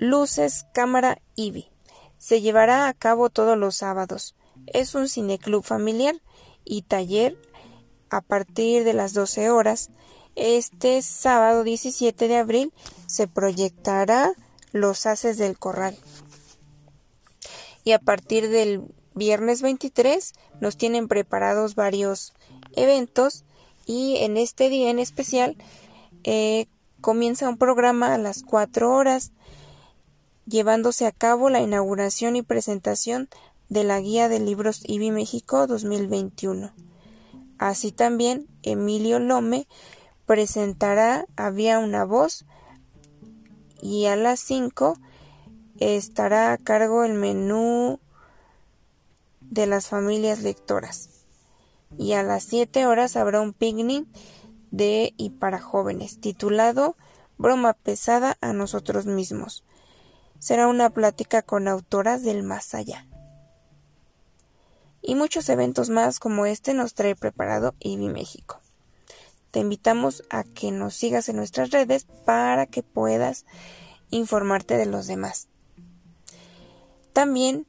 Luces 0.02 0.66
Cámara 0.74 1.22
IBI. 1.36 1.70
Se 2.18 2.40
llevará 2.40 2.88
a 2.88 2.94
cabo 2.94 3.30
todos 3.30 3.58
los 3.58 3.76
sábados. 3.76 4.34
Es 4.66 4.96
un 4.96 5.10
cineclub 5.10 5.62
familiar 5.62 6.16
y 6.64 6.84
taller 6.84 7.38
a 8.10 8.22
partir 8.22 8.86
de 8.86 8.94
las 8.94 9.12
12 9.12 9.50
horas. 9.50 9.90
Este 10.38 11.02
sábado 11.02 11.66
17 11.66 12.30
de 12.30 12.38
abril 12.38 12.74
se 13.08 13.28
proyectará 13.28 14.32
Los 14.72 15.06
Haces 15.06 15.38
del 15.38 15.60
Corral. 15.60 15.98
Y 17.84 17.92
a 17.92 18.00
partir 18.00 18.48
del 18.48 18.84
viernes 19.16 19.62
23 19.62 20.32
nos 20.62 20.78
tienen 20.78 21.10
preparados 21.10 21.76
varios 21.76 22.34
eventos 22.72 23.44
y 23.86 24.16
en 24.20 24.38
este 24.38 24.70
día 24.70 24.92
en 24.92 25.00
especial 25.00 25.58
eh, 26.24 26.68
comienza 27.02 27.50
un 27.50 27.58
programa 27.58 28.14
a 28.14 28.18
las 28.18 28.44
4 28.44 28.94
horas 28.94 29.34
llevándose 30.50 31.06
a 31.06 31.12
cabo 31.12 31.50
la 31.50 31.62
inauguración 31.62 32.36
y 32.36 32.42
presentación 32.42 33.30
de 33.70 33.84
la 33.84 34.00
Guía 34.00 34.28
de 34.30 34.40
Libros 34.40 34.82
IBI 34.84 35.12
México 35.12 35.68
2021. 35.68 36.74
Así 37.60 37.92
también, 37.92 38.48
Emilio 38.64 39.20
Lome 39.20 39.68
presentará 40.26 41.26
Había 41.36 41.80
una 41.80 42.04
voz 42.04 42.46
y 43.82 44.08
a 44.08 44.16
las 44.16 44.40
5 44.40 44.98
estará 45.80 46.52
a 46.52 46.58
cargo 46.58 47.04
el 47.04 47.14
menú 47.14 48.00
de 49.42 49.68
las 49.68 49.88
familias 49.88 50.42
lectoras. 50.42 51.10
Y 51.98 52.14
a 52.14 52.24
las 52.24 52.44
7 52.44 52.86
horas 52.88 53.16
habrá 53.16 53.42
un 53.42 53.54
picnic 53.54 54.08
de 54.72 55.14
y 55.18 55.30
para 55.32 55.60
jóvenes 55.60 56.20
titulado 56.20 56.96
Broma 57.38 57.74
pesada 57.74 58.38
a 58.42 58.52
nosotros 58.54 59.06
mismos 59.06 59.64
será 60.40 60.68
una 60.68 60.90
plática 60.90 61.42
con 61.42 61.68
autoras 61.68 62.24
del 62.24 62.44
más 62.44 62.74
allá. 62.74 63.06
Y 65.02 65.16
muchos 65.16 65.48
eventos 65.50 65.90
más 65.90 66.20
como 66.20 66.46
este 66.46 66.74
nos 66.74 66.94
trae 66.94 67.16
preparado 67.16 67.76
IBI 67.80 68.10
México. 68.10 68.60
Te 69.52 69.60
invitamos 69.60 70.24
a 70.30 70.44
que 70.44 70.72
nos 70.72 70.96
sigas 70.96 71.30
en 71.30 71.38
nuestras 71.38 71.72
redes 71.72 72.06
para 72.26 72.66
que 72.66 72.84
puedas 72.84 73.46
informarte 74.12 74.78
de 74.78 74.86
los 74.86 75.08
demás. 75.08 75.48
También 77.14 77.66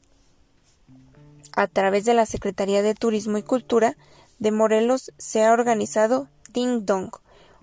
a 1.56 1.66
través 1.66 2.04
de 2.04 2.14
la 2.14 2.26
Secretaría 2.26 2.82
de 2.82 2.94
Turismo 2.94 3.38
y 3.38 3.42
Cultura 3.42 3.96
de 4.38 4.52
Morelos 4.52 5.12
se 5.18 5.44
ha 5.44 5.52
organizado 5.52 6.28
Ding 6.52 6.84
Dong, 6.84 7.10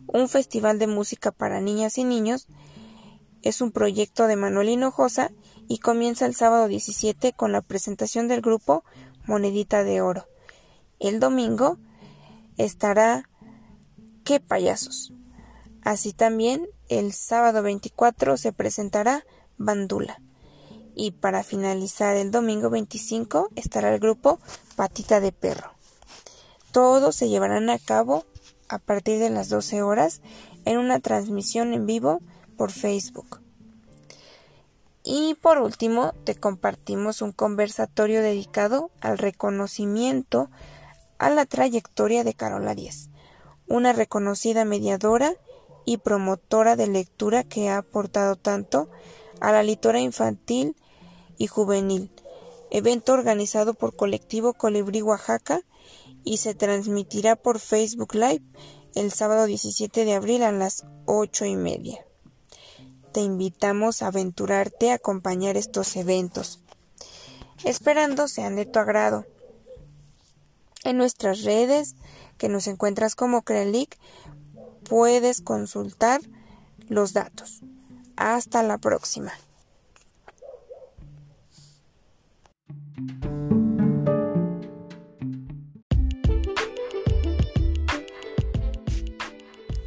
un 0.08 0.30
festival 0.30 0.80
de 0.80 0.88
música 0.88 1.32
para 1.32 1.62
niñas 1.62 1.98
y 1.98 2.04
niños 2.04 2.48
es 3.48 3.62
un 3.62 3.72
proyecto 3.72 4.28
de 4.28 4.36
Manuel 4.36 4.68
Hinojosa 4.68 5.32
y 5.70 5.78
comienza 5.78 6.26
el 6.26 6.36
sábado 6.36 6.68
17 6.68 7.32
con 7.32 7.54
la 7.54 7.62
presentación 7.62 8.28
del 8.28 8.42
grupo 8.42 8.84
Monedita 9.26 9.86
de 9.86 10.02
Oro. 10.02 10.28
El 11.00 11.22
domingo 11.22 11.78
estará 12.58 13.30
¡Qué 14.26 14.42
payasos! 14.42 15.14
Así 15.82 16.12
también 16.12 16.68
el 16.90 17.14
sábado 17.14 17.64
24 17.64 18.36
se 18.36 18.52
presentará 18.52 19.24
Bandula. 19.58 20.22
Y 20.94 21.12
para 21.12 21.44
finalizar 21.44 22.18
el 22.18 22.32
domingo 22.32 22.70
25 22.70 23.50
estará 23.56 23.94
el 23.94 24.00
grupo 24.02 24.42
Patita 24.76 25.22
de 25.22 25.32
Perro. 25.32 25.72
Todos 26.74 27.16
se 27.16 27.30
llevarán 27.30 27.70
a 27.70 27.80
cabo 27.80 28.26
a 28.68 28.80
partir 28.80 29.20
de 29.20 29.30
las 29.30 29.48
12 29.48 29.84
horas 29.84 30.22
en 30.66 30.78
una 30.80 31.00
transmisión 31.00 31.74
en 31.74 31.86
vivo 31.86 32.20
por 32.58 32.72
Facebook. 32.72 33.40
Y 35.10 35.36
por 35.36 35.60
último, 35.60 36.14
te 36.26 36.36
compartimos 36.36 37.22
un 37.22 37.32
conversatorio 37.32 38.22
dedicado 38.22 38.92
al 39.00 39.18
reconocimiento 39.18 40.50
a 41.18 41.30
la 41.30 41.46
trayectoria 41.46 42.26
de 42.26 42.34
Carola 42.34 42.76
Díez, 42.76 43.10
una 43.68 43.94
reconocida 43.94 44.66
mediadora 44.66 45.34
y 45.86 45.98
promotora 46.00 46.76
de 46.76 46.88
lectura 46.88 47.46
que 47.46 47.70
ha 47.70 47.78
aportado 47.78 48.36
tanto 48.36 48.90
a 49.40 49.54
la 49.54 49.64
literatura 49.64 50.02
infantil 50.02 50.76
y 51.38 51.48
juvenil, 51.48 52.12
evento 52.70 53.14
organizado 53.14 53.76
por 53.76 53.96
Colectivo 53.96 54.56
Colibrí 54.56 55.02
Oaxaca 55.02 55.62
y 56.26 56.38
se 56.38 56.54
transmitirá 56.54 57.38
por 57.38 57.60
Facebook 57.60 58.14
Live 58.14 58.44
el 58.96 59.14
sábado 59.14 59.46
17 59.46 60.04
de 60.04 60.14
abril 60.16 60.44
a 60.44 60.52
las 60.52 60.86
ocho 61.06 61.46
y 61.46 61.56
media 61.56 62.07
te 63.18 63.24
invitamos 63.24 64.04
a 64.04 64.08
aventurarte 64.10 64.92
a 64.92 64.94
acompañar 64.94 65.58
estos 65.58 65.96
eventos, 65.96 66.60
esperando 67.64 68.28
sean 68.28 68.56
de 68.56 68.68
tu 68.68 68.78
agrado. 68.78 69.26
En 70.84 71.00
nuestras 71.00 71.42
redes, 71.42 71.96
que 72.38 72.48
nos 72.48 72.68
encuentras 72.68 73.16
como 73.16 73.42
Crealic, 73.42 73.98
puedes 74.88 75.42
consultar 75.42 76.22
los 76.90 77.14
datos. 77.14 77.62
Hasta 78.18 78.62
la 78.62 78.78
próxima. 78.78 79.34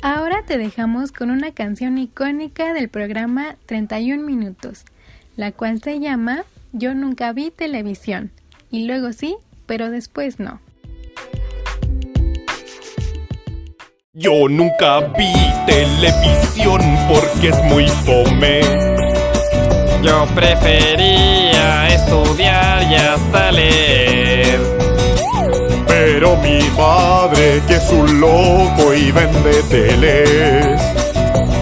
Ahora 0.03 0.43
te 0.47 0.57
dejamos 0.57 1.13
con 1.13 1.31
una 1.31 1.53
canción 1.53 1.99
icónica 1.99 2.73
del 2.73 2.89
programa 2.89 3.57
31 3.67 4.23
Minutos, 4.23 4.85
la 5.37 5.53
cual 5.53 5.83
se 5.83 6.01
llama 6.01 6.45
Yo 6.73 6.95
nunca 6.95 7.35
vi 7.35 7.51
televisión. 7.51 8.31
Y 8.71 8.87
luego 8.87 9.13
sí, 9.13 9.37
pero 9.67 9.91
después 9.91 10.41
no. 10.41 10.59
Yo 14.15 14.49
nunca 14.49 15.01
vi 15.19 15.35
televisión 15.67 16.81
porque 17.07 17.51
es 17.51 17.63
muy 17.65 17.87
fome. 17.87 18.63
Yo 20.03 20.27
prefería 20.35 21.89
estudiar 21.89 22.91
y 22.91 22.95
hasta 22.95 23.53
leer. 23.53 24.80
Pero 26.03 26.35
mi 26.39 26.59
madre, 26.79 27.63
que 27.67 27.75
es 27.75 27.91
un 27.91 28.21
loco 28.21 28.95
y 28.95 29.13
vende 29.13 29.63
teles. 29.65 30.81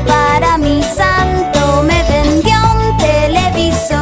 Para 0.06 0.56
mi 0.58 0.80
santo 0.80 1.82
me 1.82 2.00
vendió 2.04 2.56
un 2.80 2.96
televisor. 2.98 3.98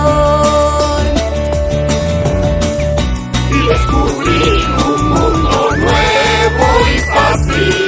Y 3.50 3.58
descubrí 3.66 4.48
un 4.86 5.08
mundo 5.08 5.70
nuevo 5.78 6.66
y 6.94 6.98
fácil. 7.14 7.86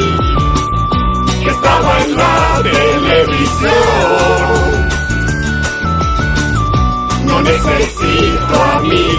Que 1.45 1.51
estaba 1.51 1.93
en 2.03 2.11
la 2.17 2.63
televisión. 2.63 3.73
No 7.27 7.43
Necesito 7.43 8.55
amigos 8.79 9.18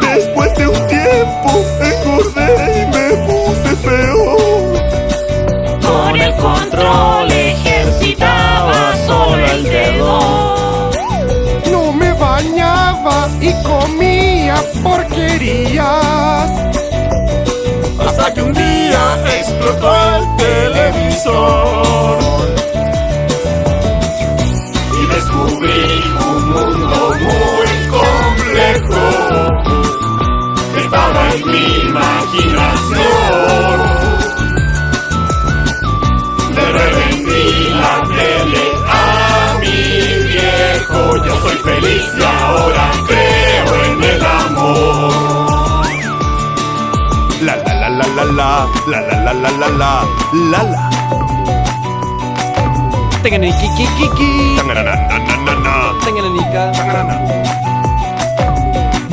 Después 0.00 0.52
de 0.56 0.66
un 0.66 0.86
tiempo 0.88 1.64
engordé 1.80 2.82
y 2.82 2.86
me 2.94 3.06
puse 3.26 3.76
feo. 3.76 4.26
Con 5.80 6.20
el 6.20 6.34
control 6.36 7.30
ejercitaba 7.30 8.96
solo 9.06 9.46
el 9.46 9.62
dedo. 9.62 10.90
No 11.70 11.92
me 11.92 12.12
bañaba 12.14 13.28
y 13.40 13.52
comía 13.62 14.56
porquerías. 14.82 16.50
Hasta 18.04 18.34
que 18.34 18.42
un 18.42 18.52
día 18.52 19.16
explotó 19.38 19.94
el 20.16 20.24
televisor. 20.38 22.18
Y 25.00 25.06
descubrí 25.14 26.02
un 26.26 26.50
mundo 26.50 27.01
En 31.34 31.40
mi 31.50 31.64
imaginación. 31.88 33.78
Le 36.54 36.64
revendí 36.72 37.44
la 37.80 37.94
tele 38.16 38.64
a 38.86 39.58
mi 39.60 39.78
viejo. 40.28 41.00
Yo 41.24 41.32
soy 41.40 41.56
feliz 41.56 42.04
y 42.18 42.22
ahora 42.22 42.86
creo 43.06 43.74
en 43.84 44.02
el 44.04 44.22
amor. 44.22 45.86
La 47.40 47.54
la 47.56 47.72
la 47.80 47.88
la 47.88 48.06
la 48.06 48.24
la 48.24 48.44
la 48.86 49.00
la 49.00 49.10
la 49.24 49.32
la 49.32 49.50
la 49.50 49.68
la 49.68 49.90
la 50.50 50.62
la. 50.62 50.90
Tenganiki 53.22 53.68
kiki. 53.76 54.30
Tangananananana. 54.56 55.74
Tenganika. 56.04 57.71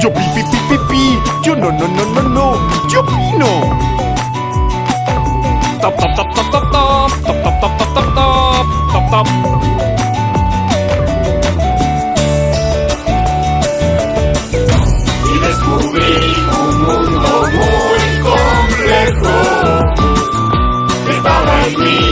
Yo 0.01 0.13
pi. 0.13 1.19
Yo 1.43 1.55
no 1.55 1.71
no 1.71 1.87
no 1.87 2.05
no 2.05 2.21
no. 2.21 2.87
Yo 2.87 3.01
opino. 3.01 3.47
Top 5.81 5.95
top 5.97 6.15
top 6.15 6.33
top 6.33 6.45
top 6.51 6.71
top 6.71 7.69
top 7.71 9.69
descubrí 15.39 16.13
un 16.61 16.81
mundo 16.83 17.29
muy 17.51 18.03
complejo. 18.21 19.33
Estaba 21.09 21.67
en 21.67 21.79
mi 21.79 22.08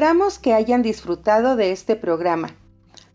Esperamos 0.00 0.38
que 0.38 0.54
hayan 0.54 0.80
disfrutado 0.80 1.56
de 1.56 1.72
este 1.72 1.94
programa, 1.94 2.56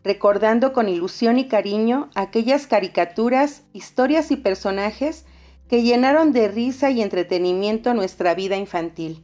recordando 0.03 0.71
con 0.71 0.87
ilusión 0.87 1.39
y 1.39 1.47
cariño 1.47 2.11
aquellas 2.13 2.67
caricaturas, 2.67 3.63
historias 3.73 4.29
y 4.29 4.35
personajes 4.35 5.25
que 5.67 5.81
llenaron 5.81 6.31
de 6.31 6.47
risa 6.47 6.91
y 6.91 7.01
entretenimiento 7.01 7.95
nuestra 7.95 8.35
vida 8.35 8.55
infantil. 8.55 9.23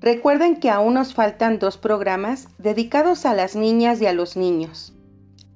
Recuerden 0.00 0.56
que 0.56 0.68
aún 0.68 0.94
nos 0.94 1.14
faltan 1.14 1.60
dos 1.60 1.76
programas 1.78 2.48
dedicados 2.58 3.24
a 3.24 3.34
las 3.34 3.54
niñas 3.54 4.02
y 4.02 4.06
a 4.06 4.12
los 4.12 4.36
niños. 4.36 4.94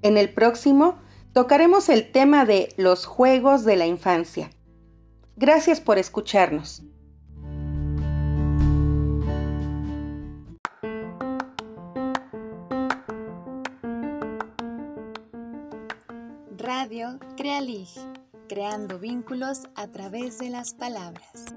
En 0.02 0.16
el 0.16 0.32
próximo 0.32 1.00
tocaremos 1.32 1.88
el 1.88 2.12
tema 2.12 2.44
de 2.44 2.68
los 2.76 3.06
juegos 3.06 3.64
de 3.64 3.74
la 3.74 3.88
infancia. 3.88 4.50
Gracias 5.34 5.80
por 5.80 5.98
escucharnos. 5.98 6.84
Radio 16.82 17.16
Crealig, 17.36 17.90
creando 18.48 18.98
vínculos 18.98 19.68
a 19.76 19.86
través 19.86 20.40
de 20.40 20.50
las 20.50 20.74
palabras. 20.74 21.54